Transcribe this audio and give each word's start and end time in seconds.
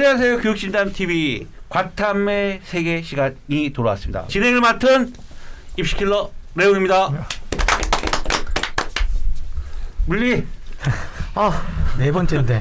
안녕하세요. 0.00 0.40
교육진담 0.40 0.92
TV 0.92 1.46
과탐의 1.70 2.60
세계 2.64 3.00
시간이 3.00 3.70
돌아왔습니다. 3.74 4.26
진행을 4.28 4.60
맡은 4.60 5.10
입시킬러 5.78 6.30
레옹입니다. 6.54 7.26
물리 10.04 10.44
아, 11.34 11.62
네 11.96 12.12
번째인데. 12.12 12.60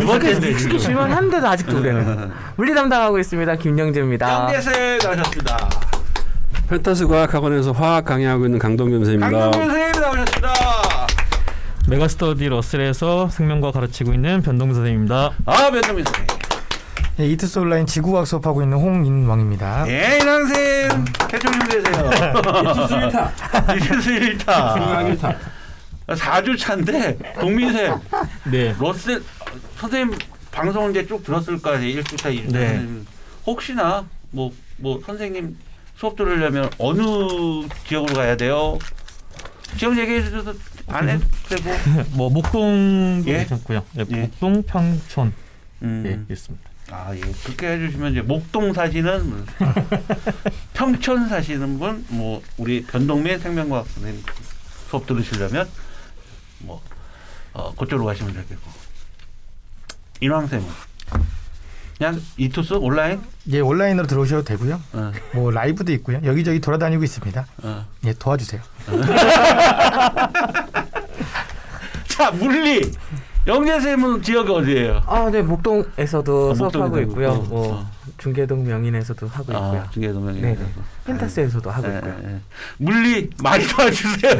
두 0.00 0.06
번째인데 0.08 0.50
익숙해질만 0.52 1.12
한데도 1.12 1.46
아직도 1.46 1.82
그래요. 1.82 2.32
물리 2.56 2.74
담당하고 2.74 3.18
있습니다. 3.18 3.54
김영재입니다. 3.56 4.44
영재생 4.54 4.96
나오셨습니다. 5.02 5.68
펜타스 6.70 7.06
과학학원에서 7.06 7.72
화학 7.72 8.06
강의하고 8.06 8.46
있는 8.46 8.58
강동균 8.58 9.04
선생입니다. 9.04 9.50
강동준 9.50 9.68
선생님 9.68 10.00
나오셨습니다. 10.00 10.52
메가스터디 11.90 12.48
러셀에서 12.48 13.28
생명과 13.28 13.72
가르치고 13.72 14.14
있는 14.14 14.40
변동 14.40 14.72
선생입니다. 14.72 15.32
아 15.44 15.70
변동민 15.70 16.02
선생님. 16.06 16.41
네, 17.16 17.26
이투스 17.28 17.58
온라인 17.58 17.86
지구과학 17.86 18.26
수업하고 18.26 18.62
있는 18.62 18.78
홍인왕입니다. 18.78 19.86
예, 19.88 20.18
이랑생 20.20 21.04
태종 21.28 21.52
되세요. 21.68 22.10
이투스 22.10 22.94
1타. 22.94 23.30
이투스 23.76 24.10
1타. 24.10 24.46
화학 24.48 25.06
1타. 25.06 25.36
4주 26.08 26.58
차인데 26.58 27.16
동민쌤 27.40 28.00
네. 28.50 28.74
러셀 28.78 29.22
선생님 29.76 30.18
방송을 30.50 30.90
이제 30.90 31.06
쭉 31.06 31.22
들었을 31.22 31.60
거 31.62 31.74
아니에요. 31.74 32.00
1주차, 32.02 32.34
2주차. 32.34 32.52
네. 32.52 32.86
혹시나 33.46 34.04
뭐 34.30 34.50
뭐 34.82 35.00
선생님 35.06 35.56
수업 35.96 36.16
들으려면 36.16 36.68
어느 36.78 37.00
지역으로 37.86 38.14
가야 38.14 38.36
돼요? 38.36 38.78
지역 39.78 39.96
얘기해 39.96 40.24
주셔도 40.24 40.52
안 40.88 41.08
해도 41.08 41.24
되고. 41.48 41.70
뭐 42.16 42.28
목동도 42.28 43.30
예? 43.30 43.38
괜찮고요. 43.38 43.84
네, 43.92 44.04
예. 44.10 44.16
목동 44.22 44.62
평촌 44.64 45.32
음. 45.82 46.26
예, 46.28 46.32
있습니다. 46.34 46.68
아, 46.92 47.14
예. 47.16 47.20
그렇게 47.20 47.68
해주시면 47.68 48.12
이제 48.12 48.20
목동 48.20 48.74
사시는 48.74 49.30
분, 49.30 49.46
평촌 50.74 51.26
사시는 51.26 51.78
분, 51.78 52.04
뭐 52.10 52.42
우리 52.58 52.84
변동민 52.84 53.38
생명과학 53.38 53.86
선생님 53.88 54.22
수업 54.90 55.06
들으시려면 55.06 55.66
뭐 56.58 56.82
어, 57.54 57.74
그쪽으로 57.74 58.04
가시면 58.04 58.34
되겠고. 58.34 58.70
인왕 60.20 60.46
쌤은 60.48 60.66
그냥 61.96 62.20
이투스 62.36 62.74
온라인. 62.74 63.22
예, 63.48 63.60
온라인으로 63.60 64.06
들어오셔도 64.06 64.44
되고요. 64.44 64.80
어, 64.92 65.12
뭐 65.32 65.50
라이브도 65.50 65.92
있고요. 65.92 66.20
여기저기 66.24 66.60
돌아다니고 66.60 67.02
있습니다. 67.04 67.46
어. 67.62 67.86
예, 68.04 68.12
도와주세요. 68.12 68.60
자 72.08 72.30
물리 72.32 72.92
영재쌤은 73.46 74.22
지역이 74.22 74.50
어디예요? 74.52 75.02
아, 75.06 75.28
네, 75.30 75.42
목동에서도 75.42 76.50
아, 76.52 76.54
수업하고 76.54 77.00
있고요. 77.00 77.32
있고. 77.34 77.42
뭐 77.48 77.74
어. 77.74 77.90
중계동 78.18 78.64
명인에서도 78.64 79.26
하고 79.26 79.52
있고요. 79.52 79.80
아, 79.84 79.90
중계도명이. 79.90 80.40
네, 80.40 80.54
네. 80.54 80.64
펜타스에서도 81.04 81.68
하고 81.68 81.88
예, 81.92 81.96
있고요. 81.96 82.16
예, 82.24 82.28
예. 82.34 82.38
물리 82.78 83.30
많이 83.42 83.64
도와주세요. 83.66 84.34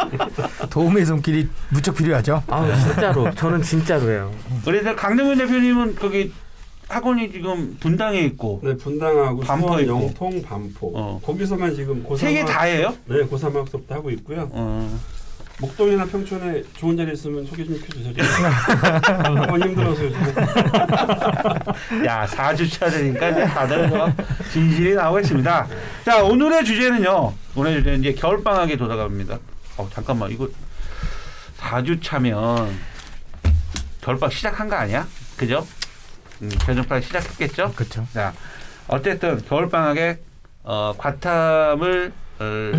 도움의 0.70 1.04
손길이 1.04 1.46
무척 1.68 1.94
필요하죠. 1.94 2.42
아 2.46 2.74
진짜로 2.74 3.30
저는 3.34 3.60
진짜로예요. 3.60 4.32
저 4.64 4.96
강정윤 4.96 5.36
대표님은 5.36 5.96
거기 5.96 6.32
학원이 6.88 7.32
지금 7.32 7.76
분당에 7.80 8.20
있고 8.20 8.60
네, 8.62 8.74
분당하고 8.76 9.40
반포. 9.40 9.86
영통, 9.86 10.42
반포. 10.42 10.92
어. 10.94 11.20
거기서만 11.22 11.74
지금 11.74 12.04
고3 12.04 12.16
세개 12.18 12.44
다예요? 12.46 12.94
네, 13.06 13.22
고3 13.26 13.52
학습도 13.54 13.94
하고 13.94 14.10
있고요. 14.10 14.48
어. 14.52 14.98
목동이나 15.62 16.04
평촌에 16.04 16.64
좋은 16.76 16.96
자리 16.96 17.12
있으면 17.12 17.46
소개 17.46 17.64
좀 17.64 17.76
해주세요. 17.76 18.14
한번 19.22 19.62
힘들어서. 19.62 20.02
야 22.04 22.26
4주차 22.26 22.90
되니까 22.90 23.28
이제 23.28 23.44
다들 23.44 23.88
뭐 23.88 24.12
진실이 24.52 24.94
나오고 24.94 25.20
있습니다. 25.20 25.66
자 26.04 26.24
오늘의 26.24 26.64
주제는요. 26.64 27.32
오늘의 27.54 27.76
주제는 27.78 28.00
이제 28.00 28.12
겨울방학에 28.12 28.76
도달합니다. 28.76 29.38
어 29.76 29.88
잠깐만 29.92 30.32
이거 30.32 30.48
4주차면 31.58 32.72
겨울방학 34.00 34.32
시작한 34.32 34.68
거 34.68 34.74
아니야? 34.74 35.06
그죠? 35.36 35.64
음, 36.42 36.50
겨울방학 36.66 37.04
시작했겠죠? 37.04 37.72
그렇죠. 37.76 38.04
자 38.12 38.32
어쨌든 38.88 39.40
겨울방학에 39.46 40.18
어, 40.64 40.92
과탐을 40.98 42.12
어, 42.40 42.72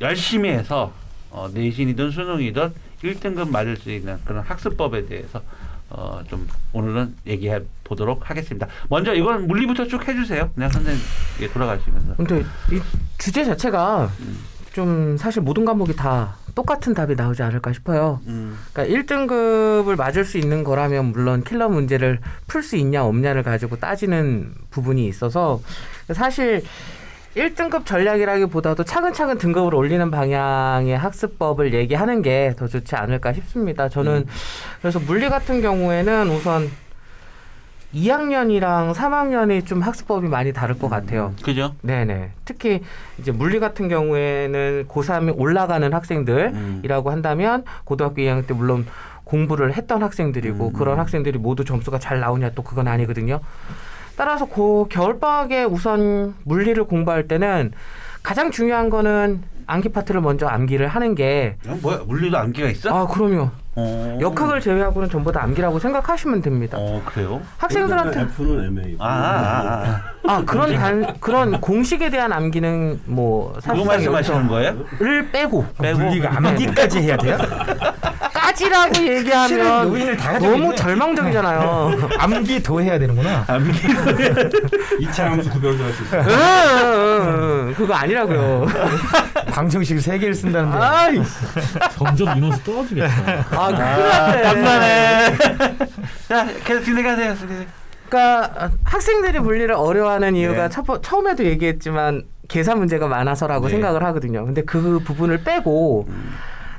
열심히 0.00 0.48
해서 0.48 0.90
어, 1.34 1.50
내신이든 1.52 2.12
수능이든 2.12 2.72
1등급 3.02 3.50
맞을 3.50 3.76
수 3.76 3.90
있는 3.90 4.16
그런 4.24 4.42
학습법에 4.44 5.06
대해서 5.06 5.42
어, 5.90 6.22
좀 6.28 6.48
오늘은 6.72 7.14
얘기해 7.26 7.60
보도록 7.82 8.30
하겠습니다. 8.30 8.68
먼저 8.88 9.12
이건 9.12 9.46
물리부터 9.48 9.86
쭉 9.86 10.06
해주세요. 10.06 10.50
그냥 10.54 10.70
선생님 10.70 11.02
예, 11.40 11.48
돌아가시면서. 11.48 12.14
근데 12.16 12.40
이 12.72 12.80
주제 13.18 13.44
자체가 13.44 14.10
음. 14.20 14.38
좀 14.72 15.16
사실 15.16 15.42
모든 15.42 15.64
과목이 15.64 15.94
다 15.94 16.36
똑같은 16.54 16.94
답이 16.94 17.16
나오지 17.16 17.42
않을까 17.42 17.72
싶어요. 17.72 18.20
음, 18.26 18.56
그러니까 18.72 18.96
1등급을 18.96 19.96
맞을 19.96 20.24
수 20.24 20.38
있는 20.38 20.62
거라면 20.62 21.06
물론 21.06 21.42
킬러 21.42 21.68
문제를 21.68 22.20
풀 22.46 22.62
수 22.62 22.76
있냐 22.76 23.04
없냐를 23.04 23.42
가지고 23.42 23.76
따지는 23.76 24.54
부분이 24.70 25.06
있어서 25.08 25.60
사실 26.12 26.62
1등급 27.36 27.84
전략이라기보다도 27.84 28.84
차근차근 28.84 29.38
등급을 29.38 29.74
올리는 29.74 30.08
방향의 30.10 30.96
학습법을 30.96 31.74
얘기하는 31.74 32.22
게 32.22 32.54
더 32.56 32.68
좋지 32.68 32.94
않을까 32.94 33.32
싶습니다. 33.32 33.88
저는 33.88 34.26
그래서 34.80 35.00
물리 35.00 35.28
같은 35.28 35.60
경우에는 35.60 36.28
우선 36.30 36.70
2학년이랑 37.92 38.92
3학년이 38.92 39.66
좀 39.66 39.80
학습법이 39.80 40.28
많이 40.28 40.52
다를 40.52 40.78
것 40.78 40.88
같아요. 40.88 41.32
그죠? 41.42 41.74
네네. 41.82 42.30
특히 42.44 42.82
이제 43.18 43.30
물리 43.32 43.58
같은 43.60 43.88
경우에는 43.88 44.86
고3이 44.88 45.34
올라가는 45.36 45.92
학생들이라고 45.92 47.08
음. 47.08 47.12
한다면 47.12 47.64
고등학교 47.84 48.16
2학년 48.16 48.46
때 48.46 48.54
물론 48.54 48.86
공부를 49.24 49.74
했던 49.74 50.02
학생들이고 50.02 50.68
음. 50.68 50.72
그런 50.72 50.98
학생들이 50.98 51.38
모두 51.38 51.64
점수가 51.64 51.98
잘 51.98 52.20
나오냐 52.20 52.50
또 52.54 52.62
그건 52.62 52.88
아니거든요. 52.88 53.40
따라서 54.16 54.44
고 54.44 54.86
겨울방학에 54.88 55.64
우선 55.64 56.34
물리를 56.44 56.82
공부할 56.84 57.28
때는 57.28 57.72
가장 58.22 58.50
중요한 58.50 58.90
거는 58.90 59.42
암기 59.66 59.90
파트를 59.90 60.20
먼저 60.20 60.46
암기를 60.46 60.88
하는 60.88 61.14
게 61.14 61.56
어, 61.66 61.76
뭐야 61.80 62.00
물리도 62.06 62.36
암기가 62.36 62.68
있어? 62.68 62.90
아, 62.90 63.06
그럼요. 63.06 63.50
어. 63.76 64.18
역학을 64.20 64.60
제외하고는 64.60 65.10
전부 65.10 65.32
다 65.32 65.42
암기라고 65.42 65.78
생각하시면 65.80 66.42
됩니다. 66.42 66.78
어 66.78 67.02
그래요? 67.04 67.40
학생들한테 67.58 68.20
F는 68.20 68.64
MA. 68.66 68.96
아, 69.00 69.08
아, 69.08 70.02
아. 70.28 70.32
아 70.32 70.44
그런 70.44 70.74
단 70.74 71.18
그런 71.18 71.60
공식에 71.60 72.08
대한 72.08 72.32
암기는 72.32 73.00
뭐 73.06 73.52
사실상 73.60 73.86
말씀하시는 73.86 74.48
거예요? 74.48 74.76
를 75.00 75.30
빼고 75.32 75.66
빼고 75.80 75.98
물리가 75.98 76.36
암기까지 76.36 77.00
해야 77.00 77.16
돼요? 77.16 77.36
까지라고 78.54 79.06
얘기하면 79.06 79.88
요인을 79.92 80.16
다 80.16 80.32
가지고 80.32 80.52
너무 80.52 80.64
있네. 80.66 80.76
절망적이잖아요. 80.76 82.08
암기 82.18 82.62
더 82.62 82.80
해야 82.80 82.98
되는구나. 82.98 83.44
암기 83.48 83.78
2차 85.02 85.22
함수 85.24 85.50
구별도 85.50 85.84
할수 85.84 86.02
있어요. 86.04 86.22
응, 86.22 86.28
응, 86.28 87.68
응. 87.68 87.74
그거 87.76 87.94
아니라고요. 87.94 88.66
방정식 89.50 90.00
세 90.00 90.18
개를 90.18 90.34
쓴다는데. 90.34 90.76
아이, 90.78 91.20
점점 91.96 92.36
인원수 92.36 92.62
떨어지겠다. 92.64 93.12
아, 93.50 93.66
큰일 93.68 93.78
났네. 93.78 94.42
간만에. 94.42 95.36
자 96.28 96.46
계속 96.64 96.84
진행하세요. 96.84 97.34
그러니까 98.08 98.70
학생들이 98.84 99.40
물리를 99.40 99.74
어려워하는 99.74 100.36
이유가 100.36 100.64
네. 100.64 100.68
첫 100.68 100.86
번, 100.86 101.02
처음에도 101.02 101.44
얘기했지만 101.44 102.22
계산 102.48 102.78
문제가 102.78 103.08
많아서라고 103.08 103.66
네. 103.66 103.72
생각을 103.72 104.04
하거든요. 104.04 104.44
근데 104.44 104.62
그 104.62 105.00
부분을 105.04 105.42
빼고 105.42 106.06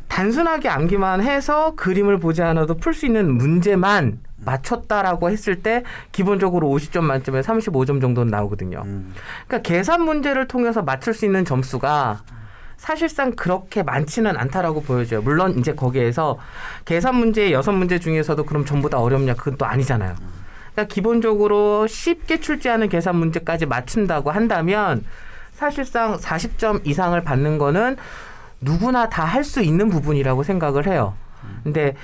단순하게 0.07 0.69
암기만 0.69 1.21
해서 1.21 1.73
그림을 1.75 2.19
보지 2.19 2.41
않아도 2.41 2.75
풀 2.77 2.93
수 2.93 3.05
있는 3.05 3.31
문제만 3.31 4.19
맞췄다라고 4.37 5.29
했을 5.29 5.61
때 5.61 5.83
기본적으로 6.11 6.69
50점 6.69 7.01
만점에 7.01 7.41
35점 7.41 7.99
정도는 7.99 8.31
나오거든요. 8.31 8.83
음. 8.85 9.13
그러니까 9.47 9.67
계산 9.67 10.03
문제를 10.03 10.47
통해서 10.47 10.81
맞출 10.81 11.13
수 11.13 11.25
있는 11.25 11.43
점수가 11.43 12.21
사실상 12.77 13.31
그렇게 13.31 13.83
많지는 13.83 14.37
않다라고 14.37 14.83
보여져요. 14.83 15.21
물론 15.21 15.57
이제 15.57 15.73
거기에서 15.73 16.37
계산 16.83 17.15
문제 17.15 17.51
여섯 17.51 17.71
문제 17.71 17.99
중에서도 17.99 18.43
그럼 18.45 18.65
전부 18.65 18.89
다 18.89 18.99
어렵냐 18.99 19.33
그건 19.35 19.57
또 19.57 19.65
아니잖아요. 19.65 20.15
그러니까 20.73 20.93
기본적으로 20.93 21.87
쉽게 21.87 22.39
출제하는 22.39 22.89
계산 22.89 23.15
문제까지 23.15 23.65
맞춘다고 23.65 24.31
한다면 24.31 25.03
사실상 25.53 26.17
40점 26.17 26.85
이상을 26.85 27.19
받는 27.23 27.57
거는 27.57 27.95
누구나 28.61 29.09
다 29.09 29.25
할 29.25 29.43
수 29.43 29.61
있는 29.61 29.89
부분이라고 29.89 30.43
생각을 30.43 30.87
해요. 30.87 31.13
근데 31.63 31.95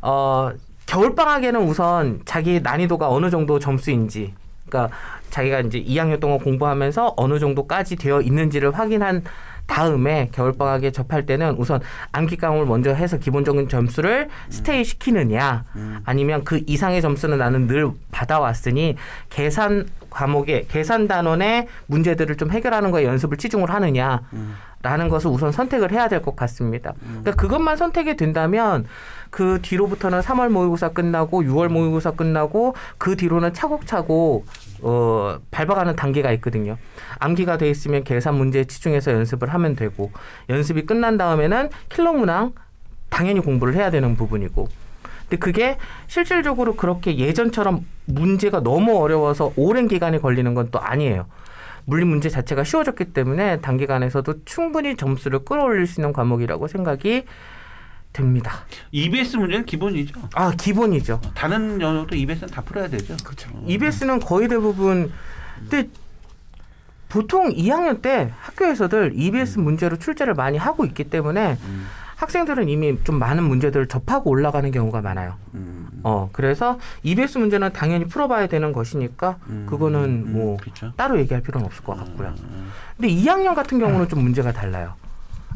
어 0.00 0.50
겨울 0.86 1.14
방학에는 1.14 1.60
우선 1.62 2.20
자기 2.24 2.60
난이도가 2.60 3.08
어느 3.08 3.30
정도 3.30 3.58
점수인지 3.58 4.34
그러니까 4.68 4.94
자기가 5.30 5.60
이제 5.60 5.82
2학년 5.82 6.20
동안 6.20 6.38
공부하면서 6.38 7.14
어느 7.16 7.38
정도까지 7.38 7.96
되어 7.96 8.20
있는지를 8.20 8.76
확인한 8.76 9.22
다음에 9.66 10.28
겨울방학에 10.32 10.90
접할 10.90 11.24
때는 11.24 11.54
우선 11.56 11.80
암기 12.12 12.36
과목을 12.36 12.66
먼저 12.66 12.92
해서 12.92 13.16
기본적인 13.16 13.70
점수를 13.70 14.28
스테이 14.50 14.84
시키느냐 14.84 15.64
아니면 16.04 16.44
그 16.44 16.60
이상의 16.66 17.00
점수는 17.00 17.38
나는 17.38 17.66
늘 17.66 17.88
받아왔으니 18.10 18.96
계산 19.30 19.86
과목에 20.10 20.66
계산 20.68 21.08
단원의 21.08 21.66
문제들을 21.86 22.36
좀 22.36 22.50
해결하는 22.50 22.90
거에 22.90 23.04
연습을 23.04 23.38
치중을 23.38 23.70
하느냐 23.70 24.20
라는 24.84 25.08
것을 25.08 25.30
우선 25.30 25.50
선택을 25.50 25.90
해야 25.92 26.08
될 26.08 26.20
것 26.22 26.36
같습니다. 26.36 26.92
그러니까 27.00 27.32
그것만 27.32 27.76
선택이 27.76 28.16
된다면 28.16 28.86
그 29.30 29.58
뒤로부터는 29.62 30.20
3월 30.20 30.48
모의고사 30.50 30.90
끝나고 30.90 31.42
6월 31.42 31.68
모의고사 31.68 32.12
끝나고 32.12 32.74
그 32.98 33.16
뒤로는 33.16 33.52
차곡차곡 33.54 34.46
어, 34.82 35.38
밟아가는 35.50 35.96
단계가 35.96 36.30
있거든요. 36.32 36.76
암기가 37.18 37.56
돼 37.58 37.70
있으면 37.70 38.04
계산 38.04 38.34
문제에 38.36 38.64
치중해서 38.64 39.12
연습을 39.12 39.52
하면 39.54 39.74
되고 39.74 40.10
연습이 40.50 40.84
끝난 40.86 41.16
다음에는 41.16 41.70
킬러 41.88 42.12
문항 42.12 42.52
당연히 43.08 43.40
공부를 43.40 43.74
해야 43.74 43.90
되는 43.90 44.14
부분이고 44.16 44.68
근데 45.22 45.36
그게 45.38 45.78
실질적으로 46.06 46.76
그렇게 46.76 47.16
예전처럼 47.18 47.86
문제가 48.04 48.60
너무 48.62 48.98
어려워서 48.98 49.52
오랜 49.56 49.88
기간이 49.88 50.20
걸리는 50.20 50.52
건 50.54 50.68
또 50.70 50.78
아니에요. 50.80 51.26
물리 51.86 52.04
문제 52.04 52.28
자체가 52.28 52.64
쉬워졌기 52.64 53.06
때문에 53.06 53.60
단기간에서도 53.60 54.44
충분히 54.44 54.96
점수를 54.96 55.44
끌어올릴 55.44 55.86
수 55.86 56.00
있는 56.00 56.12
과목이라고 56.12 56.68
생각이 56.68 57.24
됩니다. 58.12 58.64
EBS 58.92 59.36
문제는 59.36 59.66
기본이죠. 59.66 60.20
아 60.34 60.52
기본이죠. 60.52 61.20
다른 61.34 61.80
영역도 61.80 62.14
EBS는 62.14 62.48
다 62.48 62.62
풀어야 62.62 62.88
되죠. 62.88 63.16
그렇죠. 63.24 63.50
EBS는 63.66 64.20
거의 64.20 64.48
대부분 64.48 65.12
근데 65.58 65.88
보통 67.08 67.50
2학년 67.50 68.02
때 68.02 68.32
학교에서들 68.40 69.12
EBS 69.14 69.58
문제로 69.58 69.96
출제를 69.96 70.34
많이 70.34 70.58
하고 70.58 70.84
있기 70.84 71.04
때문에 71.04 71.58
음. 71.62 71.86
학생들은 72.16 72.68
이미 72.68 72.98
좀 73.04 73.18
많은 73.18 73.44
문제들을 73.44 73.86
접하고 73.88 74.30
올라가는 74.30 74.70
경우가 74.70 75.00
많아요. 75.02 75.34
음. 75.54 75.88
어 76.02 76.28
그래서 76.32 76.78
EBS 77.02 77.38
문제는 77.38 77.72
당연히 77.72 78.06
풀어봐야 78.06 78.46
되는 78.46 78.72
것이니까 78.72 79.36
음. 79.48 79.66
그거는 79.68 80.32
뭐 80.32 80.56
그렇죠. 80.58 80.92
따로 80.96 81.18
얘기할 81.18 81.42
필요는 81.42 81.66
없을 81.66 81.82
것 81.84 81.96
같고요. 81.96 82.34
음. 82.42 82.70
근데 82.96 83.08
2학년 83.08 83.54
같은 83.54 83.78
경우는 83.78 84.08
좀 84.08 84.22
문제가 84.22 84.52
달라요. 84.52 84.94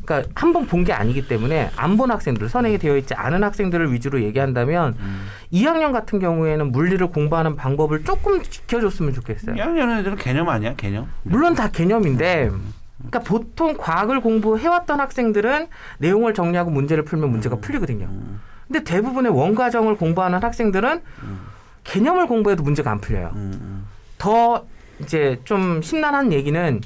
그러니까 0.05 0.31
한 0.41 0.53
번 0.55 0.67
본 0.67 0.85
게 0.85 0.95
아니기 0.95 1.29
때문에 1.29 1.71
안 1.77 1.99
본 1.99 2.11
학생들, 2.11 2.49
선행이 2.49 2.79
되어 2.79 2.97
있지 2.97 3.13
않은 3.13 3.45
학생들을 3.45 3.93
위주로 3.93 4.23
얘기한다면 4.23 4.97
음. 4.99 5.27
2학년 5.53 5.93
같은 5.93 6.19
경우에는 6.19 6.73
물리를 6.73 7.07
공부하는 7.09 7.57
방법을 7.57 8.05
조금 8.05 8.43
지켜줬으면 8.43 9.13
좋겠어요. 9.13 9.55
2학년 9.57 10.01
애들은 10.01 10.17
개념 10.17 10.49
아니야 10.49 10.75
개념. 10.77 11.09
물론 11.25 11.55
다 11.55 11.69
개념인데 11.71 12.51
그러니까 12.99 13.21
보통 13.21 13.77
과학을 13.77 14.21
공부해왔던 14.21 15.01
학생들은 15.01 15.69
내용을 15.99 16.35
정리하고 16.35 16.71
문제를 16.71 17.05
풀면 17.05 17.31
문제가 17.31 17.57
풀리거든요. 17.57 18.07
음. 18.07 18.41
근데 18.67 18.85
대부분의 18.85 19.33
원과정을 19.33 19.97
공부하는 19.97 20.43
학생들은 20.43 21.03
음. 21.23 21.41
개념을 21.85 22.27
공부해도 22.27 22.63
문제가 22.63 22.91
안 22.91 23.01
풀려요. 23.01 23.33
음. 23.37 23.87
더 24.19 24.67
이제 25.01 25.41
좀 25.45 25.81
심란한 25.81 26.33
얘기는 26.33 26.81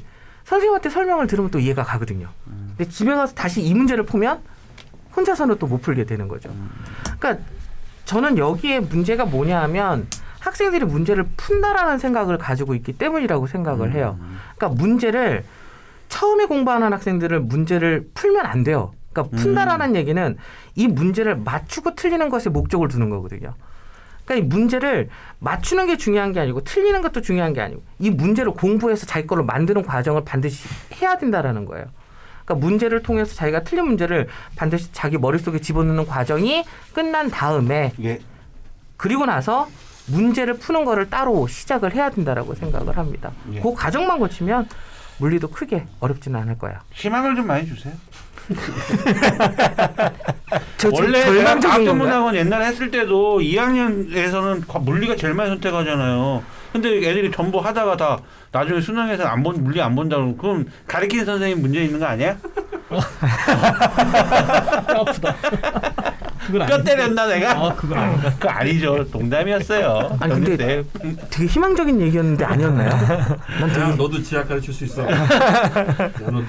선생님한테 0.44 0.91
설명을 0.91 1.26
들으면 1.26 1.50
또 1.50 1.59
이해가 1.59 1.82
가거든요. 1.82 2.29
근데 2.76 2.88
집에 2.91 3.14
가서 3.14 3.35
다시 3.35 3.62
이 3.62 3.73
문제를 3.75 4.05
풀면 4.05 4.41
혼자서는 5.17 5.59
또 5.59 5.67
못 5.67 5.81
풀게 5.81 6.05
되는 6.05 6.29
거죠. 6.29 6.50
그러니까 7.19 7.43
저는 8.05 8.37
여기에 8.38 8.81
문제가 8.81 9.25
뭐냐 9.25 9.61
하면 9.62 10.06
학생들이 10.41 10.85
문제를 10.85 11.25
푼다라는 11.37 11.99
생각을 11.99 12.37
가지고 12.38 12.75
있기 12.75 12.93
때문이라고 12.94 13.47
생각을 13.47 13.93
해요. 13.93 14.19
그러니까 14.56 14.82
문제를 14.82 15.44
처음에 16.12 16.44
공부하는 16.44 16.93
학생들을 16.93 17.41
문제를 17.41 18.06
풀면 18.12 18.44
안 18.44 18.64
돼요. 18.64 18.93
그러니까 19.12 19.35
푼다라는 19.35 19.97
얘기는 19.97 20.37
이 20.75 20.87
문제를 20.87 21.37
맞추고 21.37 21.94
틀리는 21.94 22.29
것에 22.29 22.50
목적을 22.50 22.88
두는 22.88 23.09
거거든요. 23.09 23.55
그러니까 24.26 24.44
이 24.44 24.47
문제를 24.47 25.09
맞추는 25.38 25.87
게 25.87 25.97
중요한 25.97 26.32
게 26.32 26.41
아니고 26.41 26.64
틀리는 26.64 27.00
것도 27.00 27.23
중요한 27.23 27.55
게 27.55 27.62
아니고 27.62 27.82
이 27.99 28.11
문제를 28.11 28.53
공부해서 28.53 29.06
자기 29.06 29.26
걸로 29.26 29.43
만드는 29.43 29.85
과정을 29.85 30.25
반드시 30.26 30.69
해야 31.00 31.17
된다라는 31.17 31.64
거예요. 31.64 31.87
그러니까 32.44 32.67
문제를 32.67 33.03
통해서 33.03 33.35
자기가 33.35 33.64
틀린 33.64 33.87
문제를 33.87 34.29
반드시 34.55 34.93
자기 34.93 35.17
머릿속에 35.17 35.61
집어넣는 35.61 36.05
과정이 36.06 36.62
끝난 36.93 37.31
다음에 37.31 37.94
이게 37.97 38.20
그리고 38.99 39.25
나서 39.25 39.67
문제를 40.09 40.55
푸는 40.55 40.85
거를 40.85 41.09
따로 41.09 41.47
시작을 41.47 41.94
해야 41.94 42.11
된다라고 42.11 42.55
생각을 42.55 42.99
합니다. 42.99 43.32
예. 43.55 43.61
그 43.61 43.73
과정만 43.73 44.19
거치면 44.19 44.69
물리도 45.23 45.49
크게 45.51 45.87
어렵지는 46.01 46.41
않을 46.41 46.59
거야. 46.59 46.81
희망을 46.93 47.37
좀 47.37 47.47
많이 47.47 47.65
주세요. 47.65 47.95
저 50.79 50.91
원래? 50.93 51.23
과학전문학원 51.61 52.35
옛날에 52.35 52.67
했을 52.67 52.91
때도 52.91 53.39
2학년에서는 53.39 54.81
물리가 54.83 55.15
제일 55.15 55.35
많이 55.35 55.49
선택하잖아요. 55.51 56.43
근데 56.73 56.89
애들이 57.09 57.31
전부 57.31 57.61
하다가 57.61 57.97
다 57.97 58.19
나중에 58.51 58.81
수능에서 58.81 59.25
안 59.25 59.45
본 59.45 59.63
물리 59.63 59.81
안 59.81 59.95
본다고 59.95 60.37
그럼 60.37 60.67
가르치는 60.89 61.25
선생님 61.25 61.63
문제 61.63 61.85
있는 61.85 62.01
거 62.01 62.07
아니야? 62.07 62.37
아프다. 64.94 65.34
그건 66.46 66.67
뼈 66.67 66.75
아니. 66.75 66.84
때렸나 66.84 67.26
내가? 67.26 67.52
아 67.52 67.75
그건 67.75 67.99
아닌가. 67.99 68.31
그거 68.32 68.49
아니죠. 68.49 69.06
농담이었어요. 69.12 70.17
아니, 70.20 70.34
근데 70.34 70.56
때 70.56 70.82
되게 71.31 71.46
희망적인 71.46 72.00
얘기였는데 72.00 72.44
아니었나요? 72.44 72.88
난 72.90 73.69
야, 73.70 73.73
되게 73.73 73.96
너도 73.96 74.20
지학 74.23 74.49
가르칠 74.49 74.75
수 74.75 74.84
있어. 74.84 75.08
야, 75.11 75.26
너도 76.20 76.43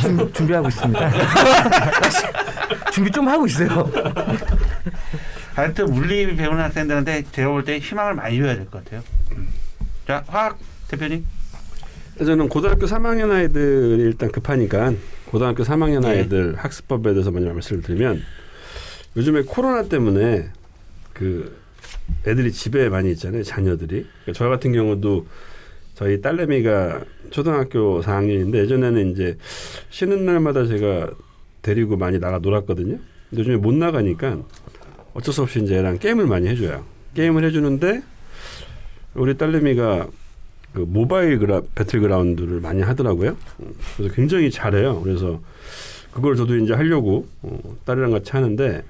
준- 0.00 0.32
준비하고 0.34 0.68
있습니다. 0.68 1.10
준비 2.92 3.10
좀 3.10 3.26
하고 3.28 3.46
있어요. 3.46 3.90
하여튼 5.54 5.92
물리 5.92 6.36
배우는 6.36 6.62
학생들한테 6.64 7.24
제가 7.32 7.48
볼 7.48 7.64
때 7.64 7.78
희망을 7.78 8.14
많이 8.14 8.38
줘야 8.38 8.54
될 8.54 8.66
것 8.66 8.84
같아요. 8.84 9.02
음. 9.32 9.48
자 10.06 10.22
화학 10.28 10.58
대표님. 10.88 11.24
저는 12.18 12.48
고등학교 12.48 12.86
3학년 12.86 13.30
아이들이 13.32 14.02
일단 14.02 14.30
급하니까 14.30 14.92
고등학교 15.30 15.62
3학년 15.62 16.02
네. 16.02 16.08
아이들 16.08 16.54
학습법에 16.54 17.12
대해서 17.12 17.30
먼저 17.30 17.52
말씀을 17.52 17.82
드리면 17.82 18.22
요즘에 19.16 19.42
코로나 19.42 19.82
때문에 19.82 20.48
그 21.12 21.58
애들이 22.26 22.50
집에 22.52 22.88
많이 22.88 23.10
있잖아요 23.12 23.42
자녀들이. 23.42 24.06
그러니까 24.24 24.32
저 24.32 24.48
같은 24.48 24.72
경우도 24.72 25.26
저희 25.94 26.20
딸내미가 26.20 27.02
초등학교 27.30 28.00
4학년인데 28.00 28.56
예전에는 28.58 29.10
이제 29.12 29.36
쉬는 29.90 30.24
날마다 30.24 30.66
제가 30.66 31.10
데리고 31.60 31.96
많이 31.96 32.18
나가 32.18 32.38
놀았거든요. 32.38 32.98
근데 33.28 33.40
요즘에 33.40 33.56
못 33.56 33.74
나가니까 33.74 34.38
어쩔 35.12 35.34
수 35.34 35.42
없이 35.42 35.60
이제 35.62 35.76
애랑 35.76 35.98
게임을 35.98 36.26
많이 36.26 36.48
해줘요. 36.48 36.84
게임을 37.14 37.44
해주는데 37.44 38.02
우리 39.14 39.36
딸내미가 39.36 40.06
그 40.74 40.80
모바일 40.80 41.38
그라, 41.38 41.62
배틀그라운드를 41.74 42.60
많이 42.60 42.82
하더라고요. 42.82 43.36
음, 43.60 43.74
그래서 43.96 44.14
굉장히 44.14 44.50
잘해요. 44.50 45.00
그래서 45.02 45.40
그걸 46.12 46.36
저도 46.36 46.56
이제 46.56 46.74
하려고 46.74 47.26
어, 47.42 47.58
딸이랑 47.84 48.10
같이 48.10 48.32
하는데 48.32 48.84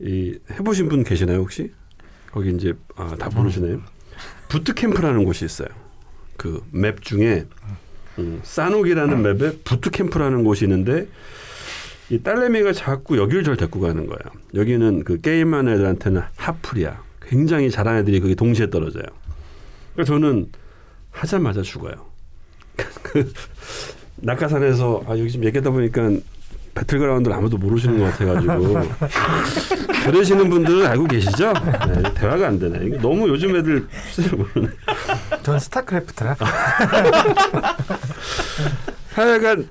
이 0.00 0.38
해보신 0.50 0.88
분 0.88 1.04
계시나요 1.04 1.38
혹시? 1.38 1.70
거기 2.30 2.50
이제 2.50 2.72
아, 2.96 3.14
다 3.18 3.28
모르시네요. 3.34 3.80
부트 4.48 4.74
캠프라는 4.74 5.24
곳이 5.24 5.44
있어요. 5.44 5.68
그 6.36 6.60
맵 6.72 7.02
중에 7.02 7.46
음, 8.18 8.40
싸녹이라는 8.42 9.22
맵에 9.22 9.58
부트 9.64 9.90
캠프라는 9.90 10.44
곳이 10.44 10.64
있는데 10.64 11.06
이 12.10 12.18
딸내미가 12.22 12.72
자꾸 12.72 13.16
여기를 13.16 13.44
절 13.44 13.56
데리고 13.56 13.80
가는 13.80 14.06
거예요. 14.06 14.18
여기는 14.54 15.04
그 15.04 15.20
게임하는 15.20 15.72
애들한테는 15.74 16.22
하플이야. 16.36 17.02
굉장히 17.22 17.70
잘하는 17.70 18.00
애들이 18.00 18.20
거기 18.20 18.34
동시에 18.34 18.68
떨어져요. 18.68 19.04
그러니까 19.94 20.04
저는 20.12 20.48
하자마자 21.12 21.62
죽어요. 21.62 21.94
그 23.02 23.32
낙하산에서 24.16 25.04
아 25.06 25.10
여기 25.18 25.30
지금 25.30 25.44
얘기하다 25.46 25.70
보니까 25.70 26.10
배틀그라운드를 26.74 27.36
아무도 27.36 27.58
모르시는 27.58 27.98
것 27.98 28.04
같아가지고 28.12 28.80
그러시는 30.06 30.48
분들은 30.48 30.86
알고 30.86 31.04
계시죠? 31.04 31.52
네, 31.52 32.14
대화가 32.14 32.48
안 32.48 32.58
되네. 32.58 32.96
너무 32.98 33.28
요즘 33.28 33.54
애들 33.54 33.86
수를 34.10 34.38
모르네. 34.38 34.68
전 35.42 35.58
스타크래프트라. 35.58 36.34
하여간 39.14 39.68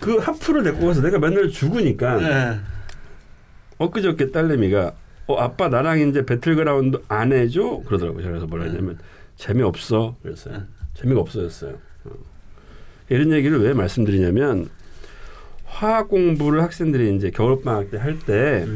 그 0.00 0.16
하프를 0.18 0.62
데리고 0.62 0.86
가서 0.86 1.02
내가 1.02 1.18
맨날 1.18 1.48
죽으니까 1.48 2.14
네. 2.16 2.60
엊그저께 3.78 4.30
딸내미가 4.30 4.92
어 5.26 5.36
아빠 5.40 5.68
나랑 5.68 5.98
이제 6.08 6.24
배틀그라운드 6.24 7.02
안 7.08 7.32
해줘 7.32 7.82
그러더라고요. 7.86 8.24
그래서 8.24 8.46
뭐라 8.46 8.64
했냐면 8.66 8.98
재미없어 9.38 10.16
그랬어요. 10.22 10.62
재미가 10.94 11.20
없어졌어요. 11.20 11.76
어. 12.04 12.10
이런 13.08 13.32
얘기를 13.32 13.62
왜 13.62 13.72
말씀드리냐면 13.72 14.68
화학 15.64 16.08
공부를 16.08 16.62
학생들이 16.62 17.14
이제 17.16 17.30
겨울 17.30 17.62
방학 17.62 17.90
때 17.90 17.98
할때 17.98 18.66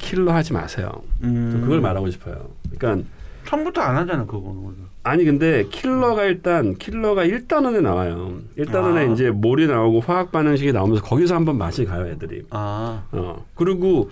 킬러 0.00 0.32
하지 0.32 0.52
마세요. 0.52 0.90
저 1.20 1.26
음. 1.28 1.60
그걸 1.62 1.80
말하고 1.80 2.10
싶어요. 2.10 2.50
그러니까 2.76 3.08
처음부터 3.46 3.80
안 3.80 3.96
하잖아 3.96 4.26
그거는. 4.26 4.74
아니 5.04 5.24
근데 5.24 5.64
킬러가 5.70 6.24
일단 6.24 6.74
킬러가 6.74 7.24
1단원에 7.24 7.80
나와요. 7.80 8.40
1단원에 8.58 8.96
아. 9.08 9.12
이제 9.12 9.30
몰이 9.30 9.68
나오고 9.68 10.00
화학 10.00 10.32
반응식이 10.32 10.72
나오면서 10.72 11.04
거기서 11.04 11.36
한번 11.36 11.58
맛이 11.58 11.84
가요 11.84 12.08
애들이. 12.08 12.42
아. 12.50 13.04
어 13.12 13.46
그리고 13.54 14.10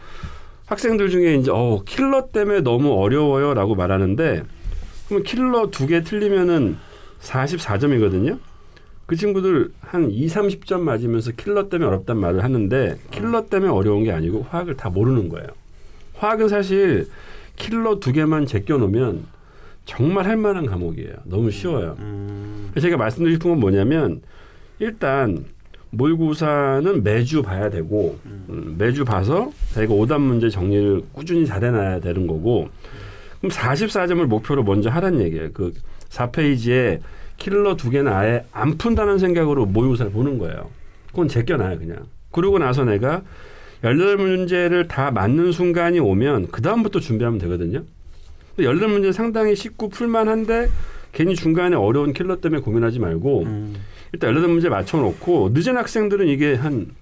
학생들 0.67 1.09
중에 1.11 1.35
이제 1.35 1.51
어 1.53 1.83
킬러 1.85 2.29
때문에 2.29 2.61
너무 2.61 2.93
어려워요라고 2.93 3.75
말하는데 3.75 4.45
그러면 5.07 5.23
킬러 5.25 5.71
두 5.71 5.87
개 5.87 6.03
틀리면은 6.03 6.77
44점이거든요. 7.21 8.39
그 9.07 9.17
친구들 9.17 9.71
한 9.81 10.11
2, 10.11 10.27
30점 10.27 10.81
맞으면서 10.81 11.33
킬러 11.33 11.69
때문에 11.69 11.89
어렵단 11.89 12.17
말을 12.19 12.43
하는데 12.43 12.97
킬러 13.11 13.47
때문에 13.47 13.71
어려운 13.71 14.05
게 14.05 14.13
아니고 14.13 14.47
화학을 14.49 14.77
다 14.77 14.89
모르는 14.89 15.29
거예요. 15.29 15.49
화학은 16.15 16.49
사실 16.49 17.09
킬러 17.57 18.01
두 18.01 18.13
개만 18.13 18.47
제껴 18.47 18.79
놓으면 18.79 19.25
정말 19.85 20.25
할 20.27 20.37
만한 20.39 20.65
과목이에요. 20.67 21.13
너무 21.25 21.51
쉬워요. 21.51 21.97
음. 21.99 22.71
제가 22.81 22.97
말씀드리고 22.97 23.35
싶은 23.37 23.51
건 23.51 23.61
뭐냐면 23.61 24.23
일단 24.79 25.45
모의고사는 25.91 27.05
매주 27.05 27.43
봐야 27.43 27.69
되고 27.71 28.19
음, 28.25 28.75
매주 28.79 29.05
봐서 29.05 29.53
자기가 29.75 29.93
오답 29.95 30.21
문제 30.23 30.49
정리를 30.49 31.03
꾸준히 31.13 31.47
잘해놔야 31.47 32.01
되는 32.01 32.27
거고 32.27 32.69
그럼 33.45 33.51
44점을 33.51 34.25
목표로 34.25 34.63
먼저 34.63 34.89
하란 34.89 35.21
얘기예요. 35.21 35.51
그 35.53 35.75
4페이지에 36.09 37.01
킬러 37.37 37.77
두 37.77 37.91
개는 37.91 38.11
아예 38.11 38.45
안 38.53 38.79
푼다는 38.79 39.19
생각으로 39.19 39.67
모의고사를 39.67 40.13
보는 40.13 40.39
거예요. 40.39 40.71
그건 41.09 41.29
제껴놔요 41.29 41.79
그냥. 41.79 41.99
그러고 42.31 42.59
나서 42.59 42.85
내가 42.85 43.23
18문제를 43.83 44.89
다 44.89 45.11
맞는 45.11 45.53
순간이 45.53 46.01
오면 46.01 46.53
그 46.53 46.63
다음부터 46.63 47.01
준비하면 47.01 47.39
되거든요. 47.41 47.83
근데 48.57 48.71
18문제 48.71 49.13
상당히 49.13 49.55
쉽고 49.55 49.91
풀만한데 49.91 50.71
괜히 51.13 51.35
중간에 51.35 51.77
어려운 51.77 52.15
킬러 52.15 52.41
때문에 52.41 52.63
고민하지 52.63 52.99
말고 52.99 53.43
음. 53.43 53.75
일단 54.13 54.35
18문제 54.35 54.71
맞춰놓고 54.71 55.51
늦은 55.53 55.77
학생들은 55.77 56.29
이게 56.29 56.55
한 56.55 56.93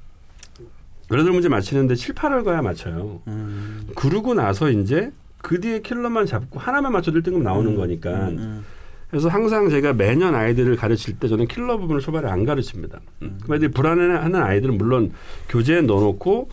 18문제 1.08 1.48
맞히는데 1.48 1.94
7, 1.94 2.16
8월 2.16 2.44
가야 2.44 2.62
맞춰요. 2.62 3.20
음. 3.28 3.86
그러고 3.94 4.34
나서 4.34 4.70
이제 4.70 5.12
그 5.42 5.60
뒤에 5.60 5.80
킬러만 5.80 6.24
잡고 6.26 6.58
하나만 6.58 6.92
맞춰도 6.92 7.20
1등급 7.20 7.42
나오는 7.42 7.74
거니까 7.76 8.10
음. 8.28 8.64
그래서 9.10 9.28
항상 9.28 9.68
제가 9.68 9.92
매년 9.92 10.34
아이들을 10.34 10.74
가르칠 10.76 11.18
때 11.18 11.28
저는 11.28 11.46
킬러 11.46 11.76
부분을 11.76 12.00
초반에 12.00 12.28
안 12.30 12.44
가르칩니다. 12.46 13.00
음. 13.22 13.38
그 13.44 13.54
애들이 13.54 13.70
불안해하는 13.70 14.42
아이들은 14.42 14.78
물론 14.78 15.12
교재에 15.50 15.82
넣어놓고 15.82 16.48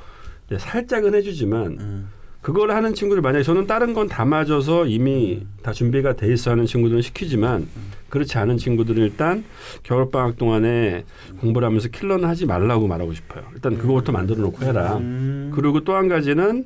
살짝은 0.57 1.13
해주지만 1.15 1.65
음. 1.79 2.09
그걸 2.41 2.71
하는 2.71 2.93
친구들 2.93 3.21
만약에 3.21 3.43
저는 3.43 3.67
다른 3.67 3.93
건 3.93 4.07
다 4.07 4.25
맞아서 4.25 4.85
이미 4.85 5.45
다 5.61 5.71
준비가 5.73 6.15
돼 6.15 6.31
있어 6.33 6.51
하는 6.51 6.65
친구들은 6.65 7.01
시키지만 7.01 7.67
그렇지 8.09 8.37
않은 8.37 8.57
친구들은 8.57 9.03
일단 9.03 9.43
겨울방학 9.83 10.37
동안에 10.37 11.03
공부를 11.41 11.65
하면서 11.67 11.89
킬러는 11.89 12.27
하지 12.27 12.45
말라고 12.45 12.87
말하고 12.87 13.13
싶어요. 13.13 13.43
일단 13.53 13.77
그거부터 13.77 14.11
만들어 14.13 14.39
놓고 14.41 14.65
해라. 14.65 14.97
음. 14.97 15.51
그리고 15.53 15.83
또 15.83 15.93
한 15.95 16.07
가지는 16.07 16.65